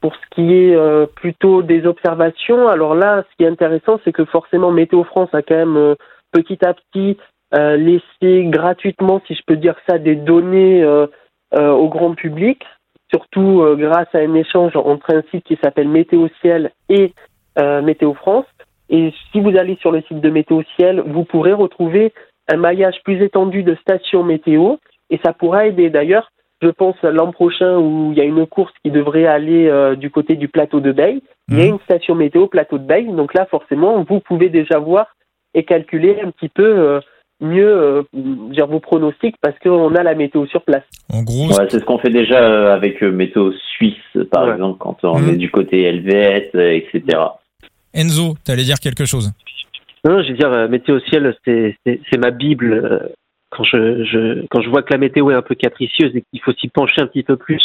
[0.00, 0.76] pour ce qui est
[1.14, 5.42] plutôt des observations, alors là, ce qui est intéressant, c'est que forcément, Météo France a
[5.42, 5.96] quand même
[6.30, 7.16] petit à petit
[7.52, 10.84] laissé gratuitement, si je peux dire ça, des données
[11.56, 12.62] au grand public,
[13.10, 17.14] surtout grâce à un échange entre un site qui s'appelle Météo Ciel et
[17.56, 18.46] Météo France.
[18.90, 22.12] Et si vous allez sur le site de Météo Ciel, vous pourrez retrouver
[22.48, 24.76] un maillage plus étendu de stations météo
[25.10, 25.90] et ça pourra aider.
[25.90, 26.30] D'ailleurs,
[26.62, 30.10] je pense l'an prochain où il y a une course qui devrait aller euh, du
[30.10, 31.72] côté du plateau de Bay, il y a mhm.
[31.72, 33.04] une station météo plateau de Bay.
[33.04, 35.06] Donc là, forcément, vous pouvez déjà voir
[35.54, 37.00] et calculer un petit peu euh,
[37.40, 40.84] mieux euh, dire vos pronostics parce qu'on a la météo sur place.
[41.12, 45.30] En gros, c'est ce qu'on fait déjà avec Météo Suisse, par exemple, quand on mhm.
[45.30, 47.18] est du côté LVS, etc.
[47.92, 49.32] Enzo, tu allais dire quelque chose?
[50.04, 52.72] Non, je veux dire, euh, météo ciel, c'est ma Bible.
[52.72, 53.08] Euh,
[53.50, 56.52] quand je, quand je vois que la météo est un peu capricieuse et qu'il faut
[56.52, 57.62] s'y pencher un petit peu plus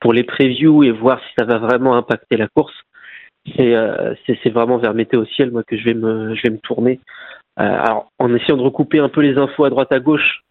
[0.00, 2.74] pour les previews et voir si ça va vraiment impacter la course,
[3.56, 4.14] c'est euh,
[4.52, 6.98] vraiment vers météo ciel moi que je vais me, je vais me tourner.
[7.56, 10.42] alors, en essayant de recouper un peu les infos à droite à gauche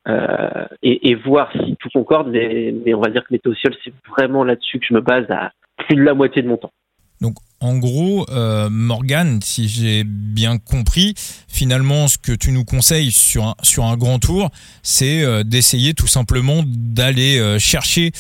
[0.81, 4.43] et, voir si tout concorde, mais, mais on va dire que météo ciel, c'est vraiment
[4.45, 6.71] là-dessus que je me base à plus de la moitié de mon temps.
[7.19, 11.13] Donc en gros, euh, Morgan, si j'ai bien compris,
[11.47, 14.49] finalement, ce que tu nous conseilles sur un, sur un grand tour,
[14.81, 18.11] c'est euh, d'essayer tout simplement d'aller euh, chercher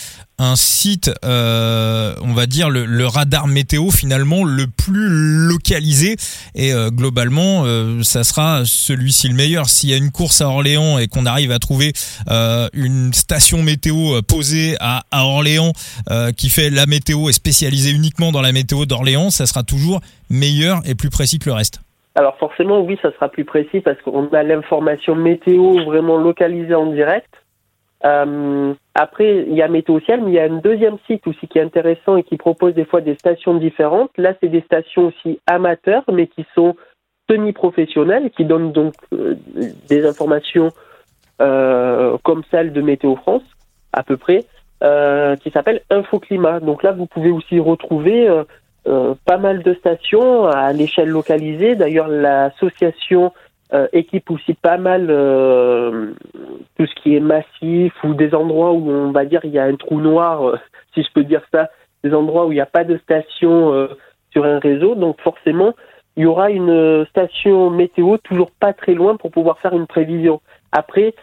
[0.41, 5.07] un site, euh, on va dire le, radar météo finalement le plus
[5.47, 6.15] localisé
[6.55, 9.69] et euh, globalement euh, ça sera celui-ci le meilleur.
[9.69, 11.93] S'il y a une course à Orléans et qu'on arrive à trouver
[12.73, 15.73] une station météo posée à, à Orléans
[16.37, 20.81] qui fait la météo et spécialisée uniquement dans la météo d'Orléans, ça sera toujours meilleur
[20.85, 21.81] et plus précis que le reste.
[22.15, 26.87] Alors forcément oui, ça sera plus précis parce qu'on a l'information météo vraiment localisée en
[26.87, 27.40] direct.
[28.03, 31.47] Euh, après, il y a Météo Ciel, mais il y a un deuxième site aussi
[31.47, 34.11] qui est intéressant et qui propose des fois des stations différentes.
[34.17, 36.75] Là, c'est des stations aussi amateurs, mais qui sont
[37.29, 39.35] semi-professionnelles, qui donnent donc euh,
[39.87, 40.71] des informations
[41.41, 43.43] euh, comme celle de Météo France,
[43.93, 44.45] à peu près,
[45.43, 46.59] qui s'appelle Infoclimat.
[46.59, 48.27] Donc là, vous pouvez aussi retrouver
[48.83, 51.75] pas mal de stations à l'échelle localisée.
[51.75, 53.31] D'ailleurs, l'association
[53.73, 56.11] euh, équipe aussi pas mal euh,
[56.77, 59.63] tout ce qui est massif ou des endroits où on va dire il y a
[59.63, 60.59] un trou noir, euh,
[60.93, 61.69] si je peux dire ça,
[62.03, 63.87] des endroits où il n'y a pas de station
[64.31, 64.95] sur un réseau.
[64.95, 65.73] Donc forcément,
[66.17, 70.41] il y aura une station météo toujours pas très loin pour pouvoir faire une prévision.
[70.73, 71.13] Après,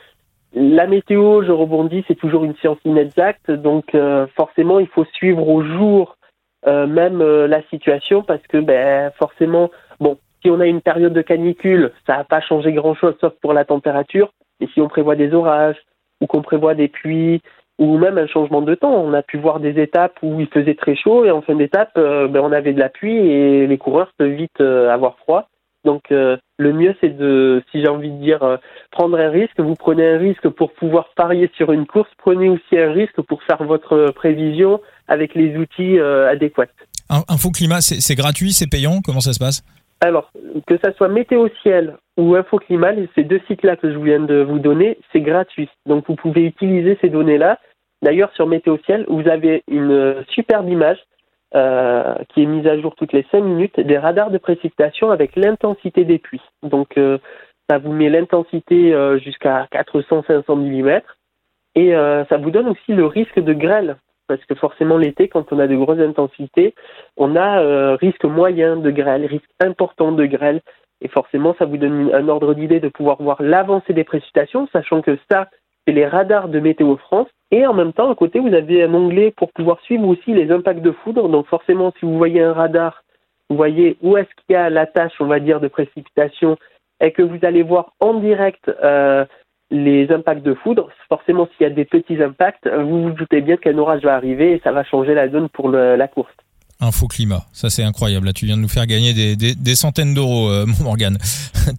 [0.54, 3.94] la météo, je rebondis, c'est toujours une science inexacte, donc
[4.36, 6.16] forcément, il faut suivre au jour
[6.64, 11.92] même la situation parce que ben, forcément, bon, si on a une période de canicule,
[12.06, 14.32] ça n'a pas changé grand-chose sauf pour la température.
[14.60, 15.76] Et si on prévoit des orages
[16.20, 17.40] ou qu'on prévoit des pluies
[17.78, 20.74] ou même un changement de temps, on a pu voir des étapes où il faisait
[20.74, 23.78] très chaud et en fin d'étape, euh, ben, on avait de la pluie et les
[23.78, 25.48] coureurs peuvent vite euh, avoir froid.
[25.84, 28.58] Donc le mieux c'est de, si j'ai envie de dire,
[28.90, 29.58] prendre un risque.
[29.60, 32.10] Vous prenez un risque pour pouvoir parier sur une course.
[32.18, 36.66] Prenez aussi un risque pour faire votre prévision avec les outils adéquats.
[37.28, 39.00] Info climat, c'est gratuit, c'est payant.
[39.02, 39.62] Comment ça se passe?
[40.00, 40.30] Alors,
[40.66, 44.60] que ça soit Météo Ciel ou Infoclimat, ces deux sites-là que je viens de vous
[44.60, 45.68] donner, c'est gratuit.
[45.86, 47.58] Donc, vous pouvez utiliser ces données-là.
[48.02, 50.98] D'ailleurs, sur Météo Ciel, vous avez une superbe image
[51.54, 55.34] euh, qui est mise à jour toutes les 5 minutes des radars de précipitation avec
[55.34, 56.42] l'intensité des pluies.
[56.62, 57.18] Donc, euh,
[57.68, 61.00] ça vous met l'intensité euh, jusqu'à 400-500 mm
[61.74, 63.96] et ça vous donne aussi le risque de grêle
[64.28, 66.74] parce que forcément l'été, quand on a de grosses intensités,
[67.16, 70.60] on a euh, risque moyen de grêle, risque important de grêle,
[71.00, 75.00] et forcément ça vous donne un ordre d'idée de pouvoir voir l'avancée des précipitations, sachant
[75.00, 75.48] que ça,
[75.86, 78.92] c'est les radars de Météo France, et en même temps, à côté, vous avez un
[78.92, 82.52] onglet pour pouvoir suivre aussi les impacts de foudre, donc forcément, si vous voyez un
[82.52, 83.02] radar,
[83.48, 86.58] vous voyez où est-ce qu'il y a la tâche, on va dire, de précipitation,
[87.00, 89.24] et que vous allez voir en direct euh,
[89.70, 93.56] les impacts de foudre, forcément s'il y a des petits impacts, vous vous doutez bien
[93.56, 96.32] qu'un orage va arriver et ça va changer la donne pour la course.
[96.80, 98.26] Info climat, ça c'est incroyable.
[98.26, 101.18] Là, tu viens de nous faire gagner des, des, centaines d'euros, euh, Morgane.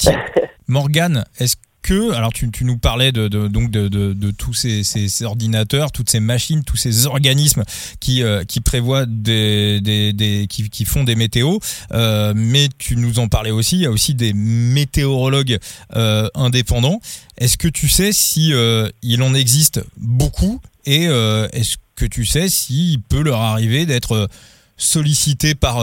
[0.67, 6.20] Morgane, est-ce que, alors tu, nous parlais de, donc de, tous ces, ordinateurs, toutes ces
[6.20, 7.63] machines, tous ces organismes
[8.00, 11.60] qui, euh, prévoient qui, font des météos,
[11.94, 13.78] euh, mais tu nous en parlais aussi.
[13.78, 15.60] Il y a aussi des météorologues
[15.96, 17.00] euh, indépendants.
[17.38, 18.54] Est-ce que tu sais si
[19.02, 24.30] il en existe beaucoup et est-ce que tu sais s'il peut leur arriver d'être
[24.78, 25.82] sollicités par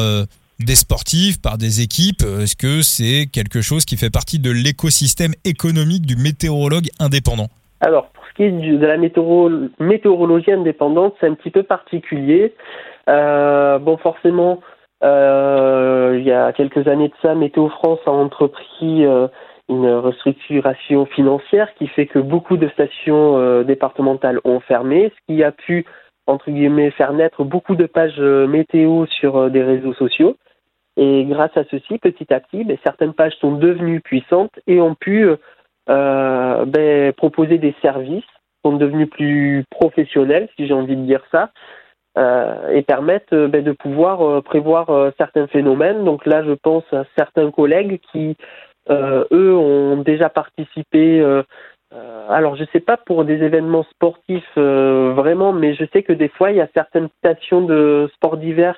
[0.58, 5.32] des sportifs, par des équipes Est-ce que c'est quelque chose qui fait partie de l'écosystème
[5.44, 7.48] économique du météorologue indépendant?
[7.80, 12.54] Alors, pour ce qui est de la météorologie indépendante, c'est un petit peu particulier.
[13.08, 14.60] Euh, bon, forcément,
[15.04, 19.28] euh, il y a quelques années de ça, Météo France a entrepris euh,
[19.68, 25.52] une restructuration financière qui fait que beaucoup de stations départementales ont fermé, ce qui a
[25.52, 25.84] pu
[26.28, 30.36] entre guillemets, faire naître beaucoup de pages météo sur des réseaux sociaux.
[30.96, 34.94] Et grâce à ceci, petit à petit, ben, certaines pages sont devenues puissantes et ont
[34.94, 35.28] pu
[35.88, 38.24] euh, ben, proposer des services,
[38.64, 41.50] sont devenus plus professionnels, si j'ai envie de dire ça,
[42.18, 46.04] euh, et permettent ben, de pouvoir euh, prévoir euh, certains phénomènes.
[46.04, 48.36] Donc là, je pense à certains collègues qui,
[48.88, 51.22] euh, eux, ont déjà participé.
[51.92, 56.28] Alors, je ne sais pas pour des événements sportifs vraiment, mais je sais que des
[56.28, 58.76] fois, il y a certaines stations de sport d'hiver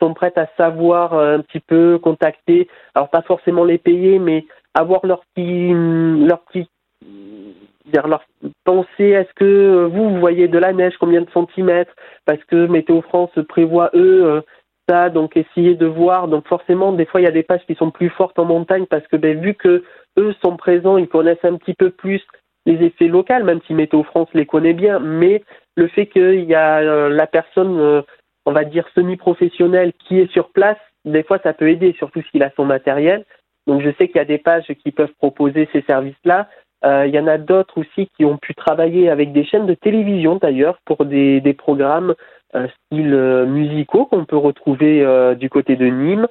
[0.00, 4.44] sont prêtes à savoir euh, un petit peu contacter, alors pas forcément les payer, mais
[4.74, 5.72] avoir leur petit,
[6.26, 6.68] leur petit,
[7.86, 8.24] dire leur
[8.98, 13.30] est-ce que vous, vous voyez de la neige, combien de centimètres, parce que Météo France
[13.48, 14.40] prévoit eux euh,
[14.88, 17.74] ça, donc essayer de voir, donc forcément des fois il y a des pages qui
[17.74, 19.82] sont plus fortes en montagne parce que ben, vu que
[20.18, 22.22] eux sont présents, ils connaissent un petit peu plus
[22.66, 25.42] les effets locaux, même si Météo France les connaît bien, mais
[25.76, 28.02] le fait qu'il y a euh, la personne
[28.46, 32.42] on va dire, semi-professionnel qui est sur place, des fois ça peut aider, surtout s'il
[32.42, 33.24] a son matériel.
[33.66, 36.48] Donc je sais qu'il y a des pages qui peuvent proposer ces services-là.
[36.84, 39.74] Euh, il y en a d'autres aussi qui ont pu travailler avec des chaînes de
[39.74, 42.14] télévision d'ailleurs pour des, programmes
[42.54, 46.26] euh, style euh, musicaux qu'on peut retrouver du côté de Nîmes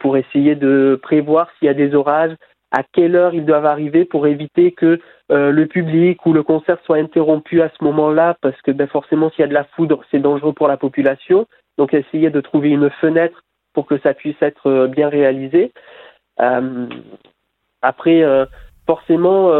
[0.00, 2.34] pour essayer de prévoir s'il y a des orages,
[2.72, 4.98] à quelle heure ils doivent arriver pour éviter que
[5.30, 9.40] le public ou le concert soit interrompu à ce moment-là, parce que ben, forcément s'il
[9.40, 11.46] y a de la foudre, c'est dangereux pour la population.
[11.78, 15.72] Donc essayer de trouver une fenêtre pour que ça puisse être euh, bien réalisé.
[16.40, 16.86] Euh,
[17.80, 18.46] après, euh,
[18.86, 19.50] forcément,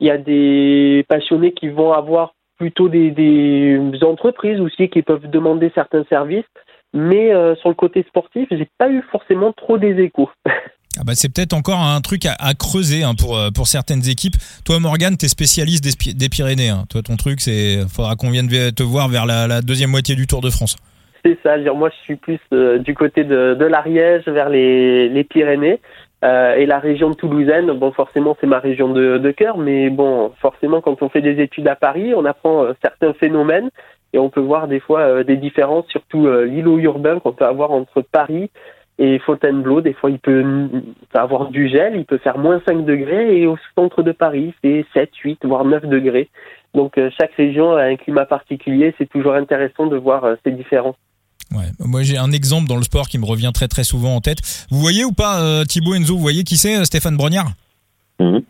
[0.00, 5.28] il y a des passionnés qui vont avoir plutôt des, des, entreprises aussi qui peuvent
[5.30, 6.44] demander certains services.
[6.92, 10.30] Mais sur le côté sportif, j'ai pas eu forcément trop des échos.
[10.98, 14.34] Ah bah c'est peut-être encore un truc à, creuser hein, pour, pour certaines équipes.
[14.64, 15.84] Toi, Morgane, tu es spécialiste
[16.16, 16.70] des, Pyrénées.
[16.70, 16.84] Hein.
[16.90, 20.40] Toi, ton truc, c'est faudra qu'on vienne te voir vers la, deuxième moitié du Tour
[20.40, 20.76] de France.
[21.24, 21.56] C'est ça.
[21.72, 25.80] Moi, je suis plus euh, du côté de, l'Ariège vers les, Pyrénées.
[26.24, 30.32] Euh, et la région de Toulousaine, bon, forcément, c'est ma région de, cœur, mais bon,
[30.40, 33.70] forcément, quand on fait des études à Paris, on apprend euh, certains phénomènes
[34.12, 37.70] et on peut voir des fois euh, des différences, surtout l'îlot urbain qu'on peut avoir
[37.70, 38.50] entre Paris
[38.98, 39.80] et Fontainebleau.
[39.80, 40.44] Des fois, il peut
[41.14, 44.84] avoir du gel, il peut faire moins 5 degrés, et au centre de Paris, c'est
[44.94, 46.28] 7, 8, voire 9 degrés.
[46.74, 50.96] Donc, chaque région a un climat particulier, c'est toujours intéressant de voir ces différences.
[51.54, 51.64] Ouais.
[51.78, 54.38] Moi, j'ai un exemple dans le sport qui me revient très très souvent en tête.
[54.70, 57.52] Vous voyez ou pas euh, Thibaut Enzo Vous voyez qui c'est euh, Stéphane Brognard?
[58.20, 58.42] Mhm.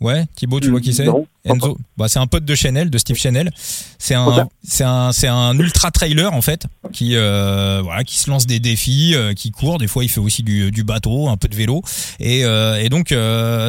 [0.00, 1.04] Ouais, Thibaut, tu vois qui c'est?
[1.04, 3.50] Non, Enzo, bah, c'est un pote de Chanel, de Steve Chanel.
[3.98, 8.28] C'est un, c'est un, c'est un ultra trailer en fait, qui, euh, voilà, qui se
[8.28, 9.78] lance des défis, euh, qui court.
[9.78, 11.82] Des fois, il fait aussi du, du bateau, un peu de vélo.
[12.18, 13.14] Et, euh, et donc,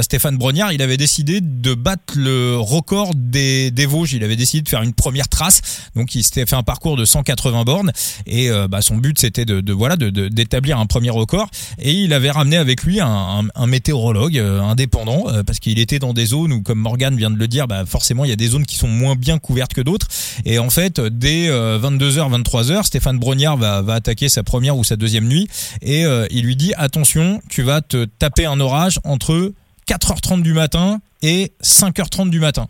[0.03, 4.13] Stéphane Brognard, il avait décidé de battre le record des, des Vosges.
[4.13, 5.61] Il avait décidé de faire une première trace.
[5.95, 7.91] Donc, il s'était fait un parcours de 180 bornes.
[8.25, 11.49] Et bah, son but, c'était de, de voilà, de, d'établir un premier record.
[11.79, 16.13] Et il avait ramené avec lui un, un, un météorologue indépendant, parce qu'il était dans
[16.13, 18.47] des zones où, comme Morgan vient de le dire bah forcément il y a des
[18.47, 20.07] zones qui sont moins bien couvertes que d'autres.
[20.45, 24.95] Et en fait, dès 22h, euh, 23h, Stéphane Brognard va, attaquer sa première ou sa
[24.95, 25.47] deuxième nuit
[25.81, 29.53] et euh, il lui dit attention, tu vas te taper un orage entre
[29.87, 32.67] 4h30 du matin et 5h30 du matin.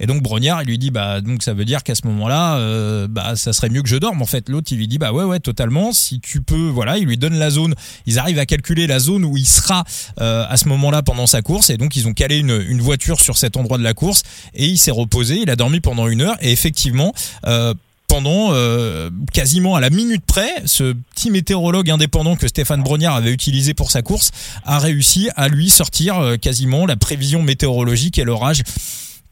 [0.00, 3.06] Et donc Brognard, il lui dit bah donc ça veut dire qu'à ce moment-là, euh,
[3.08, 4.22] bah ça serait mieux que je dorme.
[4.22, 5.92] En fait, l'autre il lui dit bah ouais ouais totalement.
[5.92, 7.74] Si tu peux, voilà, il lui donne la zone.
[8.06, 9.84] Ils arrivent à calculer la zone où il sera
[10.20, 11.70] euh, à ce moment-là pendant sa course.
[11.70, 14.22] Et donc ils ont calé une, une voiture sur cet endroit de la course
[14.54, 15.40] et il s'est reposé.
[15.40, 17.12] Il a dormi pendant une heure et effectivement.
[17.46, 17.74] Euh,
[18.14, 23.32] pendant euh, quasiment à la minute près, ce petit météorologue indépendant que Stéphane Brognard avait
[23.32, 24.30] utilisé pour sa course
[24.64, 28.62] a réussi à lui sortir euh, quasiment la prévision météorologique et l'orage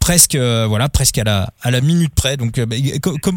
[0.03, 2.37] presque euh, voilà presque à la à la minute près.
[2.37, 2.77] Donc euh, bah,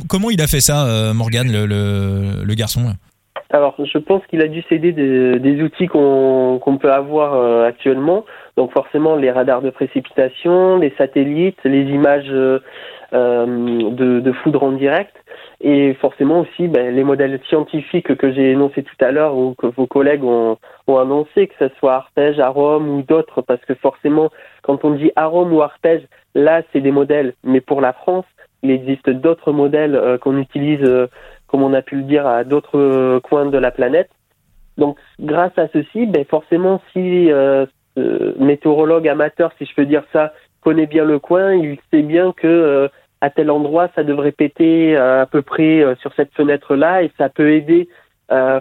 [0.09, 2.81] comment il a fait ça, euh, Morgan, le, le, garçon
[3.51, 8.25] alors, je pense qu'il a dû céder des, outils qu'on qu'on peut avoir actuellement.
[8.57, 12.61] Donc, forcément, les radars de précipitation, les satellites, les images de,
[13.11, 15.15] de, foudre en direct,
[15.65, 19.67] et forcément aussi ben, les modèles scientifiques que j'ai énoncés tout à l'heure ou que
[19.67, 24.29] vos collègues ont, ont annoncé, que ce soit Arpège, Arome ou d'autres, parce que forcément,
[24.61, 26.03] quand on dit Arome ou Arpège,
[26.35, 28.25] Là, c'est des modèles, mais pour la France,
[28.61, 31.07] il existe d'autres modèles euh, qu'on utilise, euh,
[31.47, 34.09] comme on a pu le dire, à d'autres euh, coins de la planète.
[34.77, 37.29] Donc, grâce à ceci, ben, forcément, si
[38.37, 42.89] météorologue amateur, si je peux dire ça, connaît bien le coin, il sait bien que
[43.21, 47.51] à tel endroit, ça devrait péter à peu près sur cette fenêtre-là, et ça peut
[47.51, 47.87] aider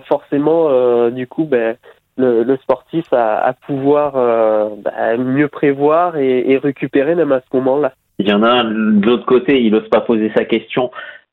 [0.07, 1.77] forcément, du coup, ben,
[2.17, 7.93] le, sportif à, pouvoir euh, bah, mieux prévoir et, récupérer même à ce moment-là.
[8.19, 10.91] Il y en a un de l'autre côté, il n'ose pas poser sa question.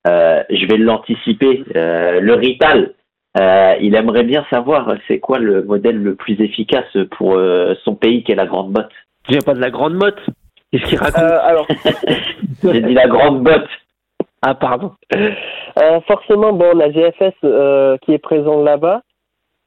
[0.07, 1.63] Euh, je vais l'anticiper.
[1.75, 2.93] Euh, le Rital,
[3.81, 7.39] il aimerait bien savoir c'est quoi le modèle le plus efficace pour
[7.83, 8.91] son pays qui est la Grande Botte.
[9.27, 10.21] Je viens pas de la Grande Botte.
[10.71, 11.67] Qu'est-ce qu'il raconte Alors,
[12.63, 13.69] j'ai dit la Grande Botte.
[14.41, 14.93] Ah pardon.
[16.07, 19.03] forcément, bon, la GFS qui est présent là-bas,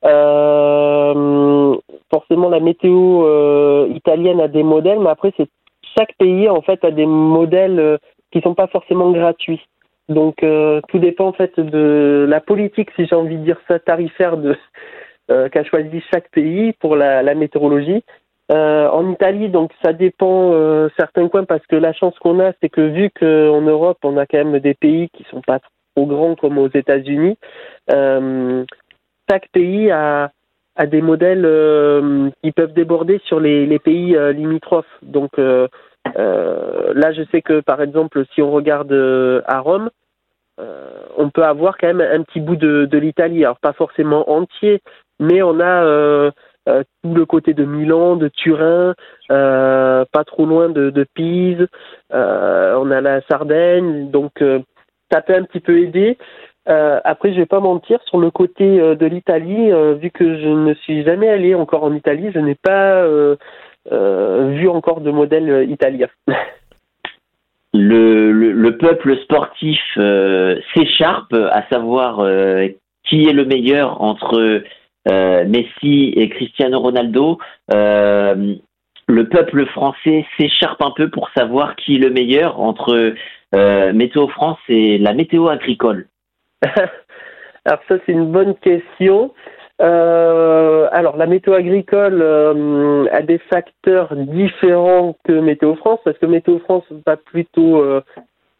[0.04, 1.76] euh,
[2.10, 5.48] forcément, la météo euh, italienne a des modèles, mais après, c'est
[5.96, 7.96] chaque pays en fait a des modèles euh,
[8.32, 9.62] qui sont pas forcément gratuits.
[10.08, 13.78] Donc, euh, tout dépend en fait de la politique, si j'ai envie de dire ça,
[13.78, 14.56] tarifaire de
[15.26, 18.04] qu'a choisi chaque pays pour la, la météorologie.
[18.50, 20.52] En Italie, donc ça dépend
[20.98, 24.26] certains coins parce que la chance qu'on a, c'est que vu qu'en Europe, on a
[24.26, 25.60] quand même des pays qui sont pas
[25.94, 27.38] trop grands comme aux États-Unis,
[27.92, 28.64] euh,
[29.30, 30.30] chaque pays a,
[30.76, 34.98] a des modèles euh, qui peuvent déborder sur les, les pays euh, limitrophes.
[35.02, 35.68] Donc euh,
[36.14, 38.92] là, je sais que par exemple, si on regarde
[39.46, 39.90] à Rome,
[41.16, 43.44] on peut avoir quand même un petit bout de, de l'Italie.
[43.44, 44.82] Alors pas forcément entier,
[45.18, 46.30] mais on a
[46.66, 48.94] tout le côté de Milan, de Turin,
[49.28, 51.66] pas trop loin de, de Pise.
[52.10, 54.42] on a la Sardaigne, donc
[55.10, 56.18] ça peut un petit peu aider.
[56.68, 60.40] Euh, après, je vais pas mentir, sur le côté euh, de l'Italie, euh, vu que
[60.40, 63.06] je ne suis jamais allé encore en Italie, je n'ai pas
[63.90, 66.08] vu encore de modèle italien.
[67.76, 69.80] Le, le, peuple sportif
[70.72, 72.24] s'écharpe, à savoir
[73.02, 74.62] qui est le meilleur entre
[75.06, 77.38] Messi et Cristiano Ronaldo.
[77.70, 83.14] le peuple français s'écharpe un peu pour savoir qui est le meilleur entre
[83.92, 86.06] Météo France et la météo agricole.
[87.64, 89.32] alors ça c'est une bonne question.
[89.82, 96.26] Euh, alors la météo agricole euh, a des facteurs différents que Météo France parce que
[96.26, 98.00] Météo France va plutôt euh,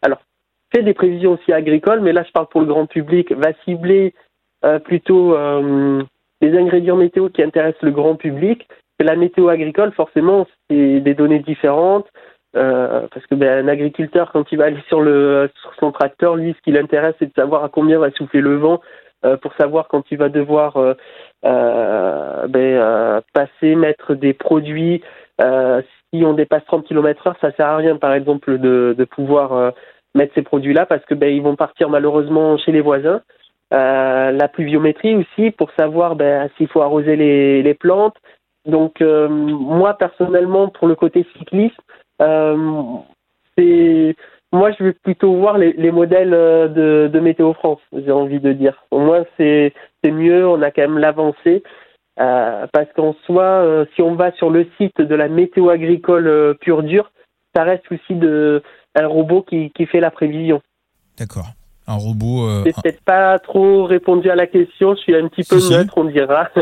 [0.01, 0.19] alors
[0.73, 4.13] fait des prévisions aussi agricoles mais là je parle pour le grand public va cibler
[4.83, 5.37] plutôt
[6.41, 8.67] les ingrédients météo qui intéressent le grand public.
[8.99, 12.07] la météo agricole forcément c'est des données différentes
[12.55, 16.35] euh, parce que ben, un agriculteur, quand il va aller sur, le, sur son tracteur,
[16.35, 18.81] lui, ce qui l'intéresse, c'est de savoir à combien va souffler le vent
[19.25, 20.93] euh, pour savoir quand il va devoir euh,
[21.45, 25.03] euh ben, euh, passer, mettre des produits.
[26.13, 29.73] si on dépasse 30 km/h, ça sert à rien, par exemple, de, de pouvoir
[30.15, 33.21] mettre ces produits-là parce que ben, ils vont partir malheureusement chez les voisins.
[33.71, 38.15] La pluviométrie aussi pour savoir ben, s'il faut arroser les, plantes.
[38.65, 41.79] Donc moi personnellement, pour le côté cycliste,
[42.21, 42.97] euh,
[44.55, 48.85] moi, je vais plutôt voir les, les modèles de, Météo France, j'ai envie de dire.
[48.91, 51.63] Au moins, c'est mieux, on a quand même l'avancée.
[52.17, 56.27] Euh, parce qu'en soi, euh, si on va sur le site de la météo agricole
[56.27, 57.11] euh, pure dure,
[57.53, 58.17] ça reste aussi
[58.95, 60.61] un robot qui fait la prévision.
[61.17, 61.47] D'accord.
[61.87, 62.47] Un robot.
[62.47, 65.93] Euh, J'ai peut-être pas trop répondu à la question, je suis un petit peu neutre,
[65.97, 66.49] on dira.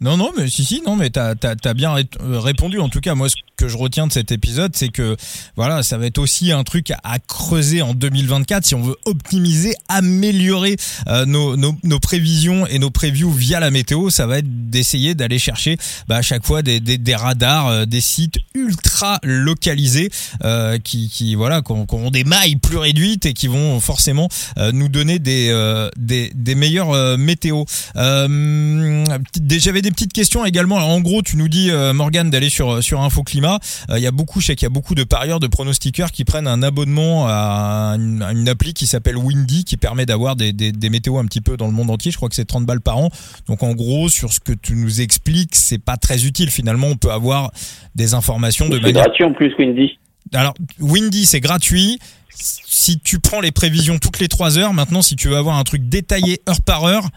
[0.00, 2.78] Non, non, mais si, si, non, mais t'as as, bien euh, répondu.
[2.80, 5.16] En tout cas, moi, ce que je retiens de cet épisode, c'est que
[5.56, 9.74] voilà, ça va être aussi un truc à, creuser en 2024 si on veut optimiser,
[9.88, 10.76] améliorer
[11.08, 14.10] euh, nos, nos, nos, prévisions et nos previews via la météo.
[14.10, 15.76] Ça va être d'essayer d'aller chercher
[16.08, 20.10] bah, à chaque fois des, des, des radars, euh, des sites ultra localisés
[20.44, 24.28] euh, qui, qui voilà, qui ont, des mailles plus réduites et qui vont forcément
[24.72, 27.64] nous donner des, des, des meilleurs météos.
[27.94, 30.76] J'avais des petites questions également.
[30.76, 33.60] en gros, tu nous dis, euh, Morgan, d'aller sur, sur Info Climat.
[33.90, 36.10] Euh, il y a beaucoup, je sais qu'il y a beaucoup de parieurs, de pronostiqueurs
[36.10, 40.72] qui prennent un abonnement à une, appli qui s'appelle Windy, qui permet d'avoir des, des,
[40.72, 42.10] des, météos un petit peu dans le monde entier.
[42.10, 43.10] Je crois que c'est 30 balles par an.
[43.46, 46.50] Donc, en gros, sur ce que tu nous expliques, c'est pas très utile.
[46.50, 47.52] Finalement, on peut avoir
[47.94, 49.04] des informations de manière.
[49.04, 49.98] gratuit en plus, Windy.
[50.32, 51.98] Alors, Windy, c'est gratuit
[52.36, 55.64] si tu prends les prévisions toutes les 3 heures, maintenant, si tu veux avoir un
[55.64, 57.08] truc détaillé heure par heure,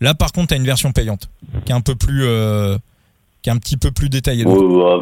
[0.00, 1.28] Là, par contre, tu as une version payante
[1.64, 2.76] qui est un peu plus, euh,
[3.42, 4.44] qui est un petit peu plus détaillée.
[4.44, 5.00] Bah,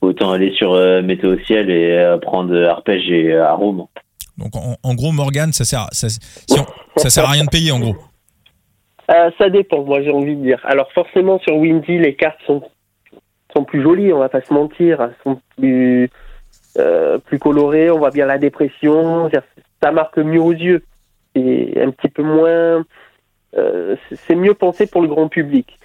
[0.00, 3.86] autant aller sur euh, Météo Ciel et euh, prendre Arpège et Arôme.
[4.38, 6.08] Donc, en, gros, Morgan, ça sert, ça,
[6.96, 7.96] ça sert à rien de payer, en gros.
[9.08, 10.60] ça dépend, moi j'ai envie de dire.
[10.64, 12.62] Alors forcément sur Windy, les cartes sont
[13.54, 16.10] sont plus jolies, on va pas se mentir, elles sont plus
[17.24, 19.30] plus colorées, on voit bien la dépression,
[19.82, 20.82] ça marque mieux aux yeux.
[21.36, 22.82] Et un petit peu moins euh,
[23.56, 25.78] c'est mieux pensé pour le grand public.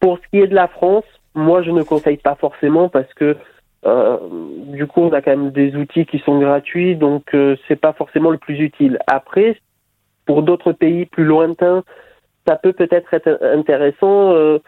[0.00, 1.04] Pour ce qui est de la France,
[1.34, 3.36] moi je ne conseille pas forcément parce que
[3.84, 4.16] euh,
[4.66, 7.92] du coup on a quand même des outils qui sont gratuits, donc euh, c'est pas
[7.92, 8.98] forcément le plus utile.
[9.06, 9.60] Après,
[10.24, 11.84] pour d'autres pays plus lointains,
[12.46, 14.32] ça peut peut-être être intéressant.
[14.32, 14.58] Euh,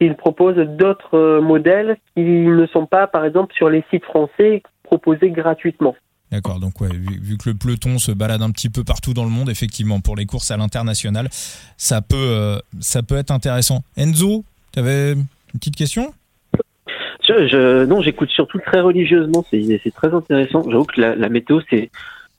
[0.00, 5.30] ils proposent d'autres modèles qui ne sont pas, par exemple, sur les sites français proposés
[5.30, 5.96] gratuitement.
[6.32, 9.30] D'accord, donc ouais, vu, que le peloton se balade un petit peu partout dans le
[9.30, 11.28] monde, effectivement, pour les courses à l'international,
[11.76, 13.84] ça peut, euh, ça peut être intéressant.
[13.96, 16.12] Enzo, tu avais une petite question?
[17.28, 20.64] Non, j'écoute surtout très religieusement, c'est très intéressant.
[20.68, 21.90] J'avoue que la, météo, c'est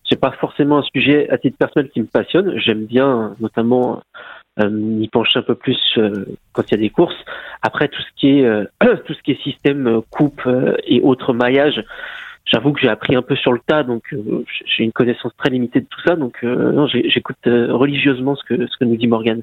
[0.10, 2.58] c'est pas forcément un sujet à titre personnel qui me passionne.
[2.58, 4.02] J'aime bien notamment
[4.62, 7.18] euh, m'y pencher un peu plus euh, quand il y a des courses.
[7.62, 8.66] Après, tout ce qui est
[9.06, 10.48] tout ce qui est système coupe
[10.86, 11.84] et autres maillages,
[12.52, 15.50] j'avoue que j'ai appris un peu sur le tas, donc euh, j'ai une connaissance très
[15.50, 19.08] limitée de tout ça, donc euh, j'écoute euh, religieusement ce que, ce que nous dit
[19.08, 19.42] Morgan.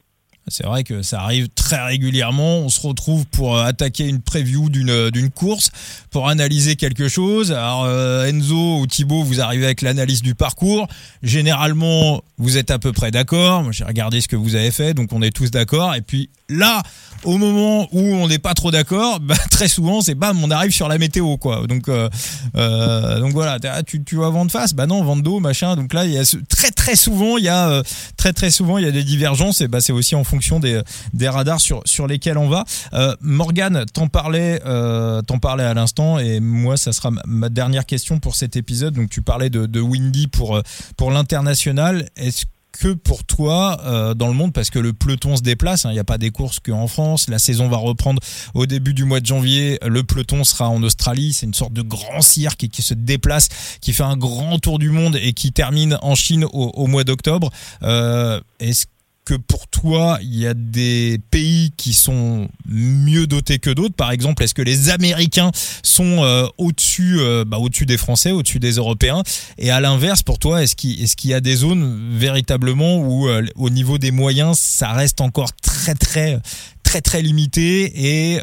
[0.48, 2.58] C'est vrai que ça arrive très régulièrement.
[2.58, 5.70] On se retrouve pour attaquer une preview d'une course,
[6.10, 7.50] pour analyser quelque chose.
[7.50, 7.88] Alors
[8.26, 10.86] Enzo ou Thibaut, vous arrivez avec l'analyse du parcours.
[11.22, 13.72] Généralement, vous êtes à peu près d'accord.
[13.72, 15.94] J'ai regardé ce que vous avez fait, donc on est tous d'accord.
[15.94, 16.82] Et puis là,
[17.24, 20.72] au moment où on n'est pas trop d'accord, bah, très souvent c'est bam, on arrive
[20.72, 21.66] sur la météo quoi.
[21.66, 22.08] Donc euh,
[22.56, 25.76] euh, donc voilà, tu tu vas vent de face, bah non vent d'eau machin.
[25.76, 27.82] Donc là il y a très très souvent il y a euh,
[28.16, 30.82] très très souvent il y a des divergences et bah c'est aussi en fonction des
[31.12, 32.64] des radars sur sur lesquels on va.
[32.92, 37.86] Euh, Morgan, t'en parlais euh, t'en parlais à l'instant et moi ça sera ma dernière
[37.86, 38.94] question pour cet épisode.
[38.94, 40.60] Donc tu parlais de, de Windy pour
[40.96, 42.08] pour l'international.
[42.16, 42.44] Est-ce
[42.78, 45.84] que pour toi euh, dans le monde parce que le peloton se déplace.
[45.84, 45.90] Hein.
[45.90, 47.28] Il n'y a pas des courses qu'en France.
[47.28, 48.20] La saison va reprendre
[48.54, 49.78] au début du mois de janvier.
[49.86, 51.32] Le peloton sera en Australie.
[51.32, 53.48] C'est une sorte de grand cirque qui se déplace,
[53.80, 57.50] qui fait un grand tour du monde et qui termine en Chine au, mois d'octobre.
[57.82, 58.86] Euh, Est-ce
[59.24, 64.10] que pour toi, il y a des pays qui sont mieux dotés que d'autres Par
[64.10, 65.50] exemple, est-ce que les Américains
[65.82, 69.22] sont euh, au-dessus euh, bah, des Français, au-dessus des Européens?
[69.58, 73.70] Et à l'inverse, pour toi, est-ce qu'il y a des zones véritablement où, euh, au
[73.70, 76.40] niveau des moyens, ça reste encore très très
[76.82, 78.38] très très limité et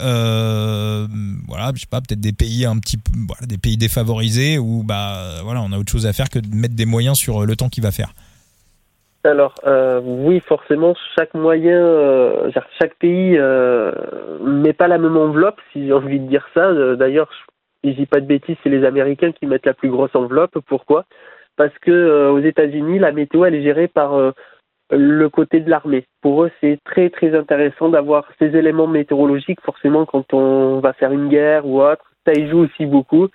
[1.48, 3.12] voilà, je sais pas, peut-être des pays un petit peu,
[3.46, 6.76] des pays défavorisés où bah voilà, on a autre chose à faire que de mettre
[6.76, 8.14] des moyens sur le temps qu'il va faire?
[9.24, 13.92] Alors euh, oui, forcément, chaque moyen, euh, chaque pays euh,
[14.44, 16.70] met pas la même enveloppe, si j'ai envie de dire ça.
[16.70, 17.30] Euh, d'ailleurs,
[17.84, 20.58] je dis pas de bêtises, c'est les Américains qui mettent la plus grosse enveloppe.
[20.66, 21.06] Pourquoi?
[21.56, 24.34] Parce que aux États-Unis, la météo elle est gérée par
[24.90, 26.06] le côté de l'armée.
[26.22, 29.62] Pour eux, c'est très très intéressant d'avoir ces éléments météorologiques.
[29.62, 33.28] Forcément, quand on va faire une guerre ou autre, ça y joue aussi beaucoup.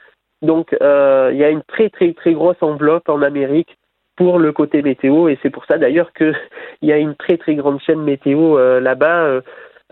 [0.42, 3.76] Donc, il y a une très très très grosse enveloppe en Amérique
[4.16, 6.34] pour le côté météo et c'est pour ça d'ailleurs qu'il
[6.82, 9.40] y a une très très grande chaîne météo euh, là-bas euh,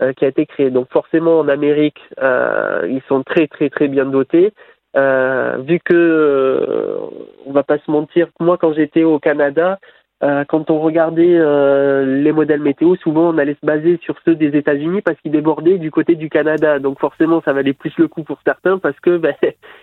[0.01, 0.71] euh, qui a été créée.
[0.71, 4.53] Donc forcément en Amérique, ils sont très très très bien dotés.
[4.95, 6.97] Euh, vu que euh,
[7.45, 9.77] on va pas se mentir, moi quand j'étais au Canada,
[10.23, 14.35] euh, quand on regardait euh, les modèles météo, souvent on allait se baser sur ceux
[14.35, 16.79] des États-Unis parce qu'ils débordaient du côté du Canada.
[16.79, 19.35] Donc forcément, ça valait plus le coup pour certains parce que ben,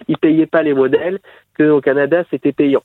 [0.09, 1.19] ils payaient pas les modèles
[1.59, 2.83] qu'au Canada c'était payant.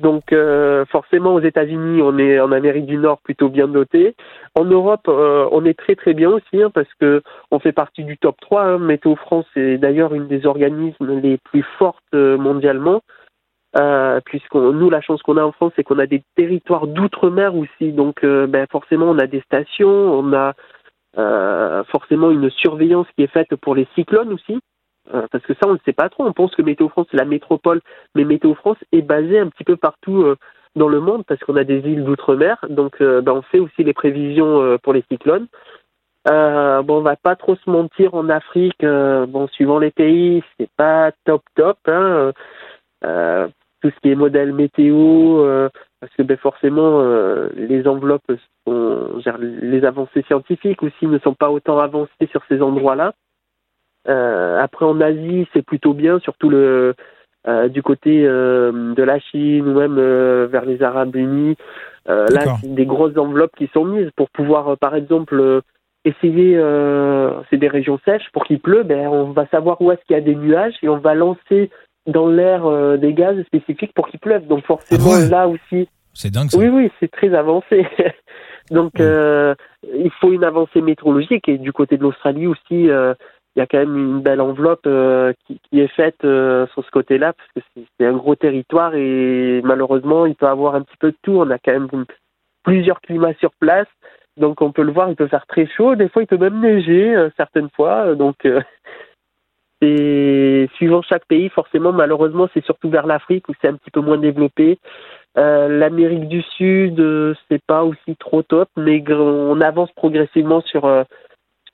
[0.00, 4.14] Donc euh, forcément aux États-Unis, on est en Amérique du Nord plutôt bien doté.
[4.54, 8.04] En Europe, euh, on est très très bien aussi hein, parce que on fait partie
[8.04, 8.62] du top 3.
[8.62, 8.78] Hein.
[8.78, 13.02] Météo France est d'ailleurs une des organismes les plus fortes euh, mondialement.
[13.76, 17.56] Euh, puisqu'on nous la chance qu'on a en France c'est qu'on a des territoires d'outre-mer
[17.56, 20.52] aussi donc euh, ben, forcément on a des stations on a
[21.18, 24.60] euh, forcément une surveillance qui est faite pour les cyclones aussi
[25.12, 26.24] euh, parce que ça, on ne sait pas trop.
[26.24, 27.80] On pense que Météo France, c'est la métropole,
[28.14, 30.36] mais Météo France est basée un petit peu partout euh,
[30.76, 32.64] dans le monde parce qu'on a des îles d'outre-mer.
[32.68, 35.46] Donc, euh, ben, on fait aussi les prévisions pour les cyclones.
[36.26, 38.82] Bon, on va pas trop se mentir en Afrique.
[38.82, 41.78] bon, suivant les pays, c'est pas top top.
[41.86, 42.32] Hein,
[43.82, 45.68] tout ce qui est modèle météo,
[46.00, 47.02] parce que ben, forcément,
[47.54, 48.32] les enveloppes,
[48.66, 53.12] sont, les avancées scientifiques aussi ne sont pas autant avancées sur ces endroits-là.
[54.08, 56.94] Euh, après en Asie, c'est plutôt bien, surtout le
[57.46, 59.96] euh, du côté euh, de la Chine ou même
[60.46, 61.56] vers les Arabes Unis.
[62.06, 65.60] Là, c'est des grosses enveloppes qui sont mises pour pouvoir, par exemple,
[66.04, 66.54] essayer.
[66.56, 68.82] euh, c'est des régions sèches pour qu'il pleut.
[68.82, 71.70] Ben, on va savoir où est-ce qu'il y a des nuages et on va lancer
[72.06, 74.46] dans l'air euh, des gaz spécifiques pour qu'il pleuve.
[74.46, 75.28] Donc forcément, Ah ouais.
[75.30, 76.58] là aussi, C'est dingue ça.
[76.58, 77.86] oui, oui, c'est très avancé.
[78.70, 79.02] Donc, Ouais.
[79.04, 79.54] euh,
[79.94, 82.90] il faut une avancée météorologique et du côté de l'Australie aussi,
[83.56, 86.84] il y a quand même une belle enveloppe euh, qui, qui est faite euh, sur
[86.84, 87.60] ce côté-là parce que
[87.98, 91.32] c'est- un gros territoire et malheureusement, il peut avoir un petit peu de tout.
[91.32, 91.88] On a quand même
[92.64, 93.86] plusieurs climats sur place.
[94.36, 95.94] Donc, on peut le voir, il peut faire très chaud.
[95.94, 98.08] Des fois, il peut même neiger euh, certaines fois.
[98.08, 98.60] Euh, Donc, euh,
[99.80, 104.00] c'est suivant chaque pays, forcément, malheureusement, c'est surtout vers l'Afrique où c'est un petit peu
[104.00, 104.78] moins développé.
[105.36, 106.96] Euh, L'Amérique du Sud,
[107.48, 110.86] c'est pas aussi trop top, mais on avance progressivement sur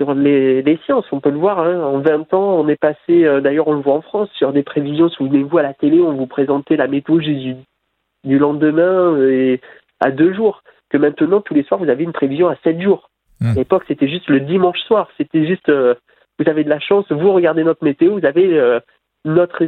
[0.01, 1.05] sur les, les sciences.
[1.13, 1.59] On peut le voir.
[1.61, 1.79] Hein.
[1.83, 3.25] En 20 ans, on est passé.
[3.25, 5.11] euh, D'ailleurs, on le voit en France sur des prévisions.
[5.11, 7.55] Souvenez-vous à la télé, on vous présentait la météo du,
[8.25, 9.61] du lendemain euh, et
[10.01, 10.63] à deux jours.
[10.89, 13.11] Que maintenant, tous les soirs, vous avez une prévision à sept jours.
[13.41, 13.51] Hmm.
[13.51, 15.09] À l'époque, c'était juste le dimanche soir.
[15.19, 15.69] C'était juste.
[15.69, 15.95] euh,
[16.39, 17.05] vous avez de la chance.
[17.13, 18.19] Vous regardez notre météo.
[18.19, 18.81] Vous avez euh,
[19.27, 19.65] notre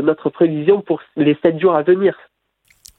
[0.00, 2.18] notre prévision pour les sept jours à venir.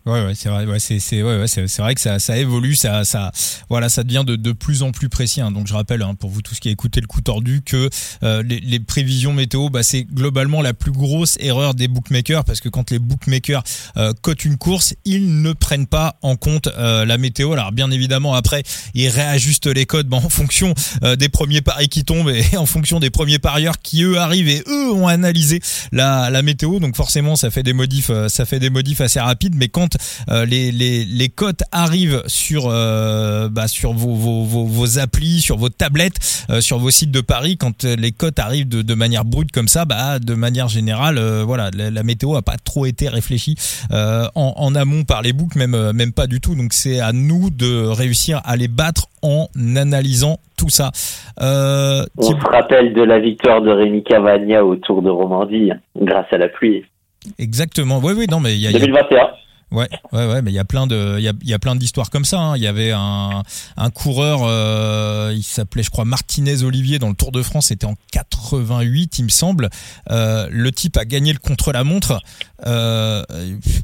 [0.07, 0.65] Ouais, ouais, c'est vrai.
[0.65, 1.45] Ouais, c'est, ouais,
[1.79, 3.33] vrai que ça, ça évolue, ça, ça,
[3.69, 5.41] voilà, ça devient de, plus en plus précis.
[5.41, 5.51] hein.
[5.51, 7.89] Donc, je rappelle hein, pour vous tous qui écoutez le coup tordu que
[8.23, 12.69] euh, les, prévisions météo, bah, c'est globalement la plus grosse erreur des bookmakers parce que
[12.69, 13.63] quand les bookmakers
[13.97, 17.51] euh, cotent une course, ils ne prennent pas en compte euh, la météo.
[17.51, 21.89] Alors, bien évidemment, après, ils réajustent les codes bah, en fonction euh, des premiers paris
[21.89, 25.59] qui tombent et en fonction des premiers parieurs qui eux arrivent et eux ont analysé
[25.91, 26.79] la, la météo.
[26.79, 29.55] Donc, forcément, ça fait des modifs, ça fait des modifs assez rapides.
[30.29, 35.57] Les, les, les cotes arrivent sur, euh, bah, sur vos, vos, vos, vos applis, sur
[35.57, 36.15] vos tablettes,
[36.49, 37.57] euh, sur vos sites de paris.
[37.57, 41.17] Quand euh, les cotes arrivent de, de manière brute comme ça, bah, de manière générale,
[41.17, 43.55] euh, voilà, la, la météo a pas trop été réfléchie
[43.91, 46.55] euh, en, en amont par les books, même, euh, même pas du tout.
[46.55, 50.91] Donc c'est à nous de réussir à les battre en analysant tout ça.
[51.41, 56.25] Euh, On se rappelle de la victoire de Rémi Cavagna au Tour de Romandie, grâce
[56.31, 56.83] à la pluie.
[57.39, 57.99] exactement.
[58.03, 59.17] Oui, oui, non, mais il y a, il y a- 2021.
[59.69, 61.59] Ouais, ouais, ouais, mais il y a plein de, il y a, il y a
[61.59, 62.39] plein d'histoires comme ça.
[62.39, 62.55] hein.
[62.55, 63.43] Il y avait un,
[63.75, 67.67] un coureur, euh, il s'appelait, je crois, Martinez Olivier dans le Tour de France.
[67.67, 69.69] C'était en 88, il me semble.
[70.09, 72.21] Euh, le type a gagné le contre-la-montre.
[72.65, 73.23] Euh,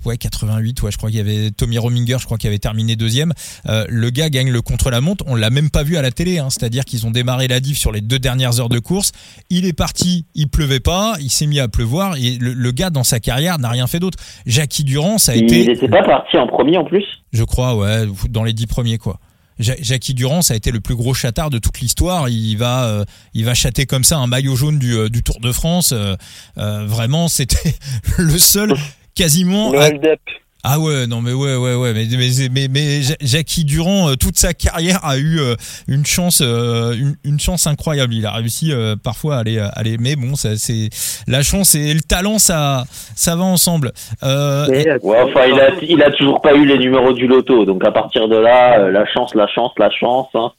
[0.06, 0.82] ouais, 88.
[0.82, 3.34] Ouais, je crois qu'il y avait Tommy Rominger, je crois qu'il avait terminé deuxième.
[3.68, 5.24] Euh, le gars gagne le contre-la-montre.
[5.28, 6.40] On l'a même pas vu à la télé.
[6.40, 6.50] Hein.
[6.50, 9.12] C'est-à-dire qu'ils ont démarré la diff sur les deux dernières heures de course.
[9.50, 12.16] Il est parti, il pleuvait pas, il s'est mis à pleuvoir.
[12.16, 14.18] Et le, le gars dans sa carrière n'a rien fait d'autre.
[14.46, 17.04] Jackie Durand, ça a été Il n'était pas parti en premier en plus
[17.34, 19.20] je crois, ouais, dans les dix premiers, quoi.
[19.60, 22.30] Ja- Jackie Durand, ça a été le plus gros chatard de toute l'histoire.
[22.30, 25.40] Il va, euh, il va chater comme ça un maillot jaune du, euh, du Tour
[25.40, 25.92] de France.
[25.94, 26.16] Euh,
[26.58, 27.76] euh, vraiment, c'était
[28.18, 28.74] le seul
[29.16, 29.72] quasiment.
[29.72, 30.20] Le à- hold-up.
[30.66, 34.16] Ah ouais, non mais ouais, ouais, ouais, mais mais mais, mais Ja- Jackie Durand, euh,
[34.16, 35.56] toute sa carrière a eu euh,
[35.90, 38.14] une chance, euh, une, une chance incroyable.
[38.14, 38.72] Il a réussi
[39.04, 40.90] parfois à aller, à aller, mais bon, ça c'est
[41.28, 42.86] la chance et le talent, ça,
[43.16, 43.92] ça va ensemble.
[44.24, 44.68] Euh,
[45.04, 47.66] Ouais, enfin, il a, il a toujours pas eu les numéros du loto.
[47.66, 50.28] Donc à partir de là, la chance, la chance, la chance.
[50.34, 50.52] hein.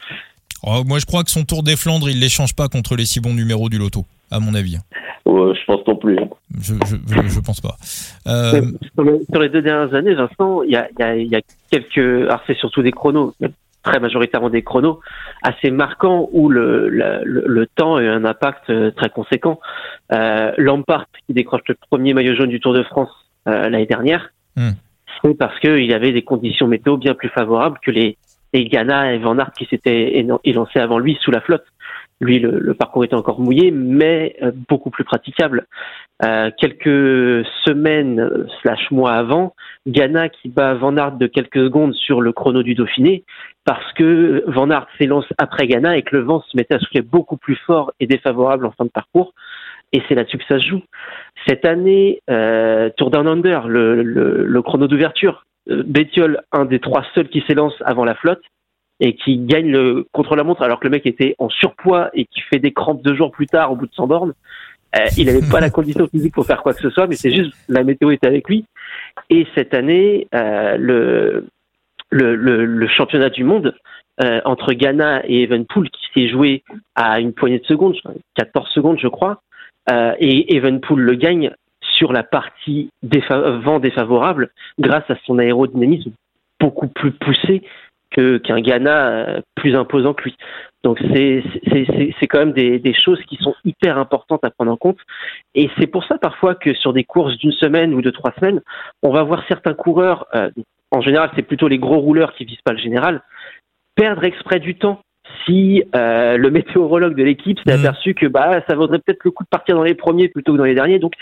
[0.67, 3.05] Oh, moi, je crois que son Tour des Flandres, il les change pas contre les
[3.07, 4.79] six bons numéros du loto, à mon avis.
[5.27, 6.18] Ouais, je pense non plus.
[6.61, 7.77] Je, je, je, je pense pas.
[8.27, 8.62] Euh,
[8.95, 11.27] Sur, le- sur les deux dernières années, Vincent, il y a, il y a- il
[11.29, 11.99] y a quelques.
[12.29, 13.35] Alors, c'est surtout des chronos.
[13.83, 15.01] Très majoritairement des chronos
[15.43, 19.61] assez marquants où le, le, le temps a eu un impact euh, très conséquent.
[20.11, 23.11] Euh, Lampard qui décroche le premier maillot jaune du Tour de France
[23.47, 24.70] euh, l'année dernière, Hmm.
[25.22, 28.16] c'est parce qu'il avait des conditions météo bien plus favorables que les,
[28.55, 31.64] les Ghana et Van Aert qui s'étaient élancés avant lui sous la flotte.
[32.21, 35.67] Lui, le, parcours était encore mouillé, mais euh, beaucoup plus praticable.
[36.25, 39.55] Euh, quelques semaines slash mois avant,
[39.87, 43.25] Ghana qui bat Van Aert de quelques secondes sur le chrono du Dauphiné,
[43.65, 47.03] parce que Van Aert s'élance après Ghana et que le vent se mettait à souffler
[47.03, 49.33] beaucoup plus fort et défavorable en fin de parcours.
[49.93, 50.83] Et c'est là-dessus que ça se joue.
[51.47, 57.29] Cette année, euh, Tour Down Under, le, le, chrono d'ouverture, Bettiol, un des trois seuls
[57.29, 58.43] qui s'élance avant la flotte
[59.01, 62.59] et qui gagne le contre-la-montre alors que le mec était en surpoids et qui fait
[62.59, 64.35] des crampes deux jours plus tard au bout de 100 bornes.
[64.97, 67.35] Euh, il n'avait pas la condition physique pour faire quoi que ce soit, mais c'est
[67.35, 68.65] juste la météo était avec lui.
[69.29, 70.77] Et cette année, euh,
[72.11, 73.75] le, championnat du monde
[74.23, 76.63] euh, entre Ghana et Evenpool qui s'est joué
[76.95, 77.97] à une poignée de secondes,
[78.37, 79.43] 14 secondes je crois,
[79.91, 86.13] et Evenpool le gagne sur la partie vent défavorable grâce à son aérodynamisme
[86.61, 87.63] beaucoup plus poussé
[88.15, 90.37] qu'un Ghana euh, plus imposant que lui.
[90.83, 94.51] Donc c'est c'est c'est c'est quand même des des choses qui sont hyper importantes à
[94.51, 94.99] prendre en compte
[95.55, 98.61] et c'est pour ça parfois que sur des courses d'une semaine ou de trois semaines,
[99.03, 100.51] on va voir certains coureurs euh,
[100.91, 103.23] en général, c'est plutôt les gros rouleurs qui visent pas le général
[103.97, 105.01] perdre exprès du temps
[105.45, 107.81] si euh, le météorologue de l'équipe s'est Mhm.
[107.85, 110.59] aperçu que bah ça vaudrait peut-être le coup de partir dans les premiers plutôt que
[110.59, 110.99] dans les derniers.
[110.99, 111.15] Donc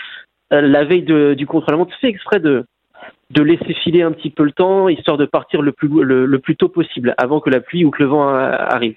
[0.51, 2.65] euh, la veille de, du contre-la-montre fait exprès de
[3.31, 6.39] de laisser filer un petit peu le temps histoire de partir le plus le, le
[6.39, 8.95] plus tôt possible avant que la pluie ou que le vent euh, arrive.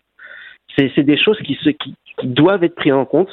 [0.76, 3.30] C'est des choses qui se qui, qui doivent être prises en compte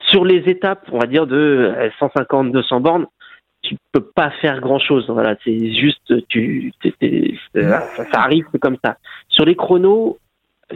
[0.00, 3.06] sur les étapes, on va dire de euh, 150 200 bornes.
[3.62, 5.06] Tu peux pas faire grand chose.
[5.08, 8.98] Voilà, c'est juste tu t'es- ça, ça arrive comme ça.
[9.28, 10.18] Sur les chronos,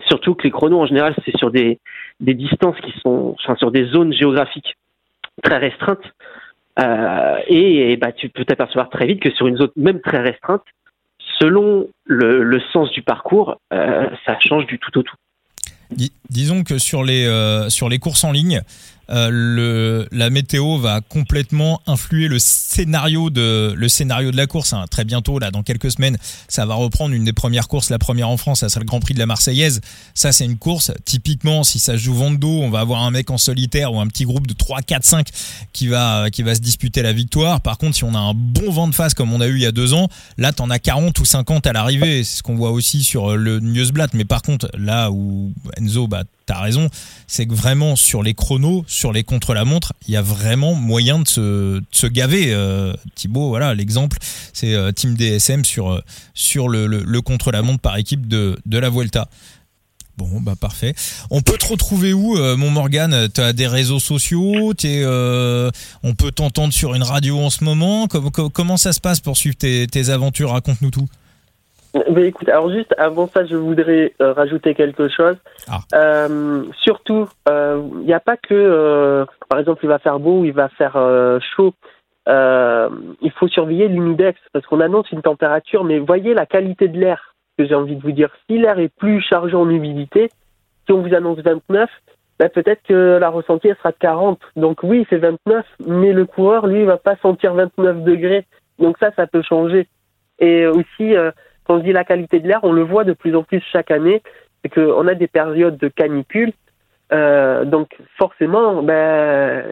[0.07, 1.79] surtout que les chronos en général c'est sur des
[2.21, 4.77] des distances qui sont enfin sur des zones géographiques
[5.43, 6.13] très restreintes
[6.81, 10.63] euh, et, bah tu peux t'apercevoir très vite que sur une zone même très restreinte
[11.41, 15.17] selon le, le sens du parcours euh, ça change du tout au tout
[16.31, 18.63] disons que sur les euh, sur les courses en ligne,
[19.11, 24.75] euh, la météo va complètement influer le scénario de le scénario de la course.
[24.75, 24.85] hein.
[24.91, 28.29] Très bientôt, là, dans quelques semaines, ça va reprendre une des premières courses, la première
[28.29, 29.81] en France, ça sera le Grand Prix de la Marseillaise.
[30.15, 30.93] Ça, c'est une course.
[31.05, 34.07] Typiquement, si ça se joue dos, on va avoir un mec en solitaire ou un
[34.09, 35.29] petit groupe de 3, 4, 5
[35.73, 37.61] qui va qui va se disputer la victoire.
[37.63, 39.63] Par contre, si on a un bon vent de face comme on a eu il
[39.63, 42.25] y a deux ans, là, t'en as 40 ou 50 à l'arrivée.
[42.25, 44.13] C'est ce qu'on voit aussi sur le Newsblatt.
[44.13, 46.89] Mais par contre, là où Enzo, bah, t'as raison,
[47.27, 51.29] c'est que vraiment sur les chronos, sur les contre-la-montre, il y a vraiment moyen de
[51.29, 52.53] se, se gaver.
[52.53, 54.19] Euh, Thibaut, voilà, l'exemple,
[54.53, 56.01] c'est euh, Team DSM sur, euh,
[56.35, 59.29] sur le, le, contre-la-montre par équipe de, de la Vuelta.
[60.17, 60.95] Bon, bah parfait.
[61.31, 64.73] On peut te retrouver où, mon Morgan T'as des réseaux sociaux?
[64.73, 68.09] On peut t'entendre sur une radio en ce moment?
[68.09, 70.51] Com- com- Comment ça se passe pour suivre tes, tes aventures?
[70.51, 71.07] Raconte-nous tout.
[72.11, 75.37] Mais écoute, alors juste avant ça, je voudrais euh, rajouter quelque chose.
[75.69, 75.79] Ah.
[75.95, 80.45] Euh, surtout, il n'y a pas que, euh, par exemple, il va faire beau ou
[80.45, 81.73] il va faire euh, chaud.
[82.29, 82.91] Euh,
[83.23, 87.35] il faut surveiller l'humidex parce qu'on annonce une température, mais voyez la qualité de l'air
[87.57, 88.29] que j'ai envie de vous dire.
[88.49, 90.31] Si l'air est plus chargé en humidité,
[90.87, 91.89] si on vous annonce 29,
[92.39, 94.39] ben peut-être que la ressentie elle sera de 40.
[94.57, 98.47] Donc oui, c'est 29, mais le coureur, lui, il va pas sentir 29 degrés.
[98.79, 99.89] Donc ça, ça peut changer.
[100.39, 101.33] Et aussi, euh,
[101.69, 103.91] quand on dit la qualité de l'air, on le voit de plus en plus chaque
[103.91, 104.23] année,
[104.63, 106.53] c'est qu'on a des périodes de canicule.
[107.13, 109.65] Euh, donc forcément, ben,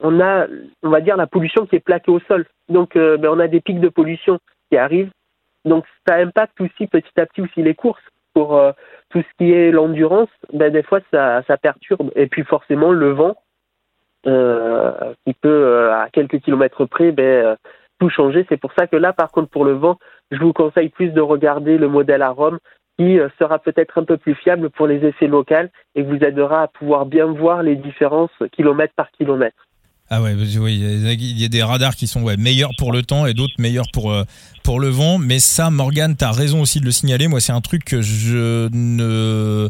[0.00, 0.46] on a,
[0.82, 2.46] on va dire, la pollution qui est plaquée au sol.
[2.68, 4.38] Donc euh, ben, on a des pics de pollution
[4.70, 5.10] qui arrivent.
[5.64, 8.02] Donc ça impacte aussi petit à petit aussi les courses.
[8.32, 8.72] Pour euh,
[9.10, 12.10] tout ce qui est l'endurance, ben, des fois ça, perturbe.
[12.16, 13.36] Et puis forcément le vent,
[14.24, 17.12] qui peut à quelques kilomètres près
[17.98, 18.46] tout changer.
[18.48, 19.98] C'est pour ça que là, par contre, pour le vent,
[20.30, 22.58] je vous conseille plus de regarder le modèle à Rome
[22.98, 25.54] qui euh, sera peut-être un peu plus fiable pour les effets locaux
[25.94, 29.56] et vous aidera à pouvoir bien voir les différences kilomètre par kilomètre.
[30.08, 33.34] Ah ouais, oui, il y a des radars qui sont meilleurs pour le temps et
[33.34, 34.22] d'autres meilleurs pour euh,
[34.62, 35.18] pour le vent.
[35.18, 37.26] Mais ça, Morgan, t'as raison aussi de le signaler.
[37.26, 39.68] Moi, c'est un truc que je ne,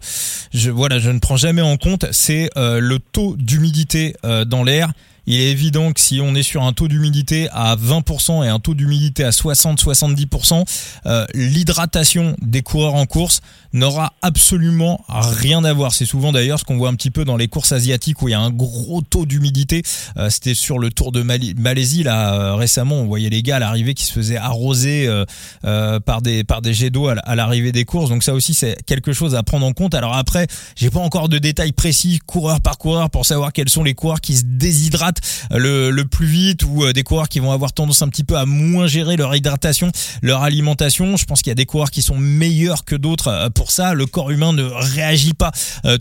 [0.52, 2.04] je voilà, je ne prends jamais en compte.
[2.10, 4.14] C'est euh, le taux d'humidité
[4.46, 4.92] dans l'air.
[5.26, 8.58] Il est évident que si on est sur un taux d'humidité à 20% et un
[8.58, 10.64] taux d'humidité à 60-70%,
[11.06, 13.40] euh, l'hydratation des coureurs en course
[13.72, 15.92] n'aura absolument rien à voir.
[15.92, 18.32] C'est souvent d'ailleurs ce qu'on voit un petit peu dans les courses asiatiques où il
[18.32, 19.82] y a un gros taux d'humidité.
[20.16, 23.58] Euh, C'était sur le Tour de Malaisie là euh, récemment, on voyait les gars à
[23.58, 25.24] l'arrivée qui se faisaient arroser euh,
[25.64, 28.10] euh, par des par des jets d'eau à l'arrivée des courses.
[28.10, 29.94] Donc ça aussi c'est quelque chose à prendre en compte.
[29.94, 30.46] Alors après,
[30.76, 34.20] j'ai pas encore de détails précis coureur par coureur pour savoir quels sont les coureurs
[34.20, 35.15] qui se déshydratent
[35.52, 38.36] euh, le, plus vite ou euh, des coureurs qui vont avoir tendance un petit peu
[38.36, 39.90] à moins gérer leur hydratation,
[40.22, 41.16] leur alimentation.
[41.16, 43.94] Je pense qu'il y a des coureurs qui sont meilleurs que d'autres euh, pour ça.
[43.94, 45.52] Le corps humain ne réagit pas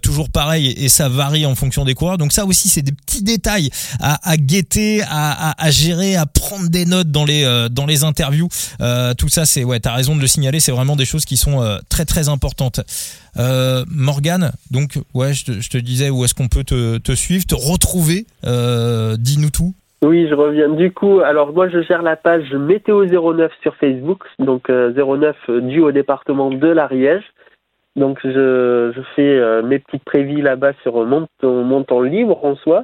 [0.02, 2.18] toujours pareil et, ça varie en fonction des coureurs.
[2.18, 6.70] Donc ça aussi c'est des petits détails à, guetter, à, à, à gérer, à prendre
[6.70, 8.48] des notes dans les dans les interviews.
[9.18, 10.60] Tout ça c'est ouais, t'as raison de le signaler.
[10.60, 12.80] C'est vraiment des choses qui sont très très importantes.
[13.38, 18.26] Euh, Morgane, donc ouais, je te, disais où est-ce qu'on peut te, suivre, te retrouver.
[18.46, 19.74] Euh, Dis-nous tout.
[20.04, 20.70] Oui, je reviens.
[20.70, 25.36] Du coup, alors moi, je gère la page Météo 09 sur Facebook, donc euh, 09
[25.50, 27.24] euh, dû au département de l'Ariège.
[27.96, 32.84] Donc, je, je fais mes petites prévis là-bas sur mon temps libre en soi.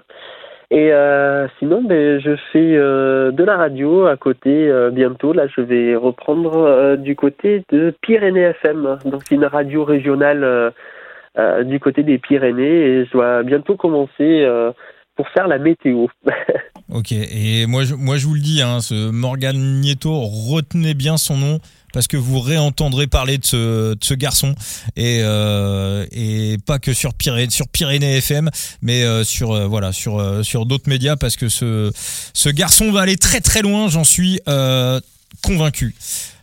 [0.72, 5.34] Et euh, sinon, ben, je fais euh, de la radio à côté euh, bientôt.
[5.34, 10.74] Là, je vais reprendre du côté de Pyrénées FM, donc une radio régionale
[11.66, 12.86] du côté des Pyrénées.
[12.86, 14.48] Et je dois bientôt commencer
[15.18, 16.08] pour faire la météo.
[16.94, 21.16] Ok, et moi je, moi je vous le dis, hein, ce Morgan Nieto, retenez bien
[21.16, 21.60] son nom
[21.94, 24.56] parce que vous réentendrez parler de ce, de ce garçon
[24.96, 28.50] et, euh, et pas que sur Pyrénées, sur Pyrénées FM,
[28.82, 32.92] mais euh, sur euh, voilà sur euh, sur d'autres médias parce que ce ce garçon
[32.92, 35.00] va aller très très loin, j'en suis euh,
[35.44, 35.96] convaincu.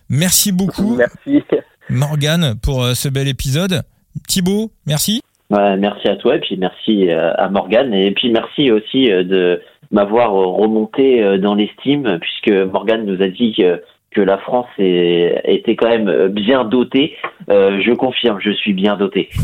[0.08, 1.42] Merci beaucoup Merci.
[1.90, 3.82] Morgan pour euh, ce bel épisode.
[4.26, 5.22] Thibaut, merci.
[5.50, 9.24] Ouais, merci à toi et puis merci euh, à Morgane et puis merci aussi euh,
[9.24, 14.66] de m'avoir remonté euh, dans l'estime puisque Morgane nous a dit que, que la France
[14.78, 17.14] est, était quand même euh, bien dotée.
[17.50, 19.28] Euh, je confirme, je suis bien doté.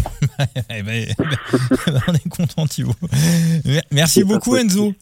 [0.77, 1.07] Eh ben,
[2.09, 2.95] on est content Thibaut.
[3.93, 4.57] Merci beaucoup.
[4.57, 4.93] Enzo.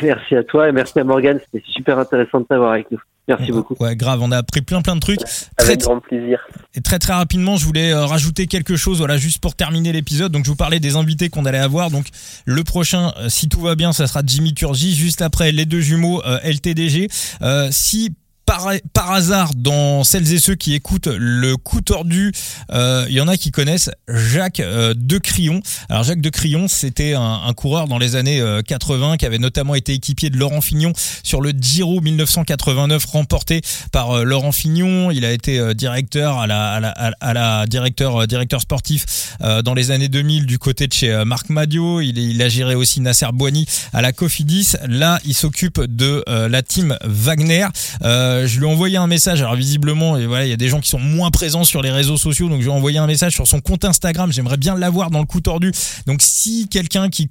[0.00, 1.40] Merci à toi et merci à Morgane.
[1.40, 3.00] C'était super intéressant de t'avoir avec nous.
[3.26, 3.74] Merci beaucoup.
[3.80, 5.20] Ouais, grave, on a appris plein plein de trucs.
[5.56, 6.40] Très, Avec grand plaisir.
[6.74, 10.30] et très très rapidement, je voulais euh, rajouter quelque chose, voilà, juste pour terminer l'épisode.
[10.30, 11.90] Donc, je vous parlais des invités qu'on allait avoir.
[11.90, 12.06] Donc,
[12.44, 14.94] le prochain, euh, si tout va bien, ça sera Jimmy Turgi.
[14.94, 17.08] Juste après, les deux jumeaux euh, LTDG.
[17.40, 18.14] Euh, si
[18.56, 22.30] par, par hasard, dans celles et ceux qui écoutent le coup tordu,
[22.72, 25.60] euh, il y en a qui connaissent Jacques euh, de Crillon.
[25.88, 29.38] Alors Jacques de Crillon, c'était un, un coureur dans les années euh, 80 qui avait
[29.38, 30.92] notamment été équipier de Laurent Fignon
[31.24, 35.10] sur le Giro 1989 remporté par euh, Laurent Fignon.
[35.10, 36.90] Il a été euh, directeur à la, à la,
[37.20, 41.10] à la- directeur euh, directeur sportif euh, dans les années 2000 du côté de chez
[41.12, 42.00] euh, Marc Madio.
[42.00, 44.74] Il, il a géré aussi Nasser Boigny à la Cofidis.
[44.86, 47.66] Là, il s'occupe de euh, la team Wagner.
[48.04, 49.40] Euh, je lui ai envoyé un message.
[49.40, 51.90] Alors visiblement, et voilà, il y a des gens qui sont moins présents sur les
[51.90, 54.32] réseaux sociaux, donc je lui ai envoyé un message sur son compte Instagram.
[54.32, 55.72] J'aimerais bien l'avoir dans le coup tordu.
[56.06, 57.28] Donc si quelqu'un qui,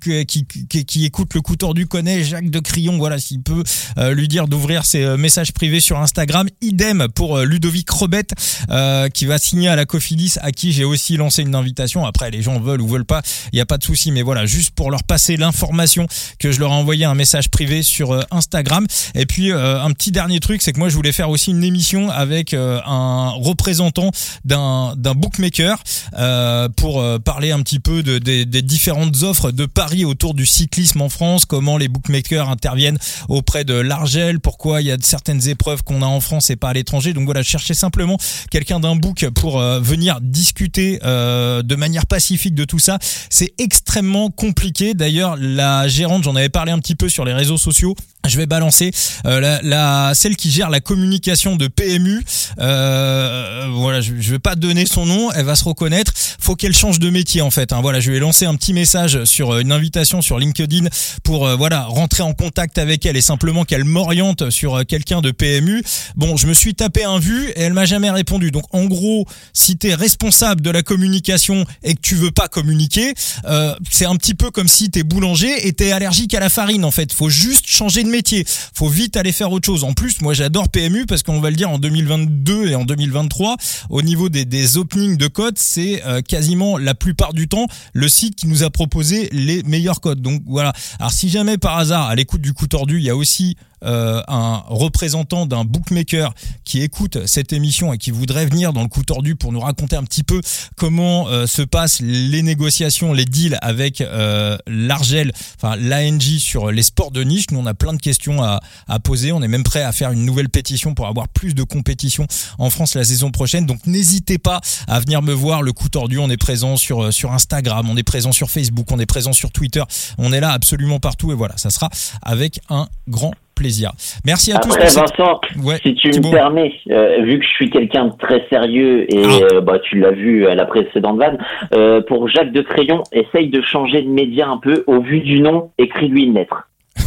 [1.05, 3.63] écoute le coup tordu connaît Jacques de Crillon, voilà, s'il peut
[3.97, 6.47] euh, lui dire d'ouvrir ses euh, messages privés sur Instagram.
[6.61, 8.27] Idem pour euh, Ludovic Robet,
[8.69, 12.05] euh, qui va signer à la Cofidis, à qui j'ai aussi lancé une invitation.
[12.05, 14.11] Après, les gens veulent ou veulent pas, il n'y a pas de souci.
[14.11, 16.07] Mais voilà, juste pour leur passer l'information
[16.39, 18.85] que je leur ai envoyé un message privé sur euh, Instagram.
[19.15, 21.63] Et puis euh, un petit dernier truc, c'est que moi je voulais faire aussi une
[21.63, 24.11] émission avec euh, un représentant
[24.45, 25.81] d'un bookmaker
[26.17, 30.45] euh, pour euh, parler un petit peu de, des- différentes offres de paris autour du
[30.45, 32.97] cyclisme en France, comment les bookmakers interviennent
[33.29, 36.69] auprès de l'Argel, pourquoi il y a certaines épreuves qu'on a en France et pas
[36.69, 37.13] à l'étranger.
[37.13, 38.17] Donc voilà, je cherchais simplement
[38.51, 42.97] quelqu'un d'un book pour venir discuter de manière pacifique de tout ça.
[43.29, 44.93] C'est extrêmement compliqué.
[44.93, 47.95] D'ailleurs, la gérante, j'en avais parlé un petit peu sur les réseaux sociaux.
[48.25, 48.91] Je vais balancer
[49.25, 52.21] la, la- celle qui gère la communication de PMU.
[52.59, 55.31] Euh, voilà, je, je vais pas donner son nom.
[55.31, 56.13] Elle va se reconnaître.
[56.39, 57.73] Faut qu'elle change de métier en fait.
[57.73, 57.79] hein.
[57.81, 60.87] Voilà, je vais lancer un petit message sur euh, une invitation sur LinkedIn
[61.23, 65.21] pour euh, voilà rentrer en contact avec elle et simplement qu'elle m'oriente sur euh, quelqu'un
[65.21, 65.81] de PMU.
[66.15, 68.51] Bon, je me suis tapé un vu et elle m'a jamais répondu.
[68.51, 72.47] Donc en gros, si tu es responsable de la communication et que tu veux pas
[72.49, 73.15] communiquer,
[73.45, 76.39] euh, c'est un petit peu comme si tu es boulanger et tu es allergique à
[76.39, 77.11] la farine en fait.
[77.11, 78.45] Faut juste changer de métier.
[78.75, 79.83] Faut vite aller faire autre chose.
[79.83, 83.57] En plus, moi j'adore PMU parce qu'on va le dire en 2022 et en 2023
[83.89, 88.07] au niveau des, des openings de codes, c'est euh, quasiment la plupart du temps le
[88.07, 90.21] site qui nous a proposé les meilleurs codes.
[90.21, 90.73] Donc voilà.
[90.99, 94.21] Alors si jamais par hasard à l'écoute du coup tordu, il y a aussi euh,
[94.27, 99.03] un représentant d'un bookmaker qui écoute cette émission et qui voudrait venir dans le coup
[99.03, 100.41] tordu pour nous raconter un petit peu
[100.75, 106.83] comment euh, se passent les négociations, les deals avec euh, l'Argel, enfin l'ANJ sur les
[106.83, 109.31] sports de niche, nous on a plein de questions à, à poser.
[109.31, 112.27] On est même prêt à faire une nouvelle pétition pour avoir plus de compétition
[112.59, 113.65] en France la saison prochaine.
[113.65, 115.61] Donc n'hésitez pas à venir me voir.
[115.61, 118.99] Le coup tordu, on est présent sur sur Instagram, on est présent sur Facebook, on
[118.99, 119.83] est présent sur Twitter.
[120.17, 121.89] On est là absolument partout et voilà, ça sera
[122.21, 123.91] avec un grand plaisir.
[124.25, 124.71] Merci à tous.
[124.73, 126.29] Après, cette- Vincent, Ouais, si tu Thibaut.
[126.29, 129.55] me permets, euh, vu que je suis quelqu'un de très sérieux et Ah.
[129.55, 131.37] euh, bah, tu l'as vu à la précédente vanne,
[131.75, 134.83] euh, pour Jacques de Crayon, essaye de changer de média un peu.
[134.87, 136.67] Au vu du nom, écris-lui une lettre.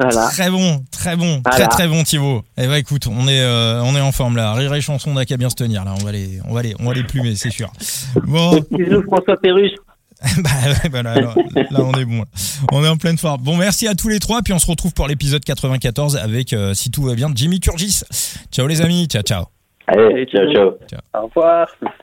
[0.00, 0.28] Voilà.
[0.28, 1.58] Très bon, très bon, Voilà.
[1.58, 2.42] très très bon Thibaut.
[2.56, 4.52] Eh ben écoute, on est euh, on est en forme là.
[4.52, 5.92] Rire et chanson, on a qu'à bien se tenir là.
[6.00, 7.68] On va les on va les on va les plumer, c'est sûr.
[8.24, 9.72] Bon, Bisous François Pérus.
[10.38, 11.34] bah, ouais, bah là, là,
[11.70, 12.18] là, on est bon.
[12.18, 12.24] là.
[12.72, 13.42] On est en pleine forme.
[13.42, 16.74] Bon, merci à tous les trois puis on se retrouve pour l'épisode 94 avec euh,
[16.74, 18.02] si tout va bien Jimmy Turgis.
[18.50, 19.44] Ciao les amis, ciao ciao.
[19.86, 20.70] Allez, ciao, ciao.
[21.14, 21.68] Au revoir.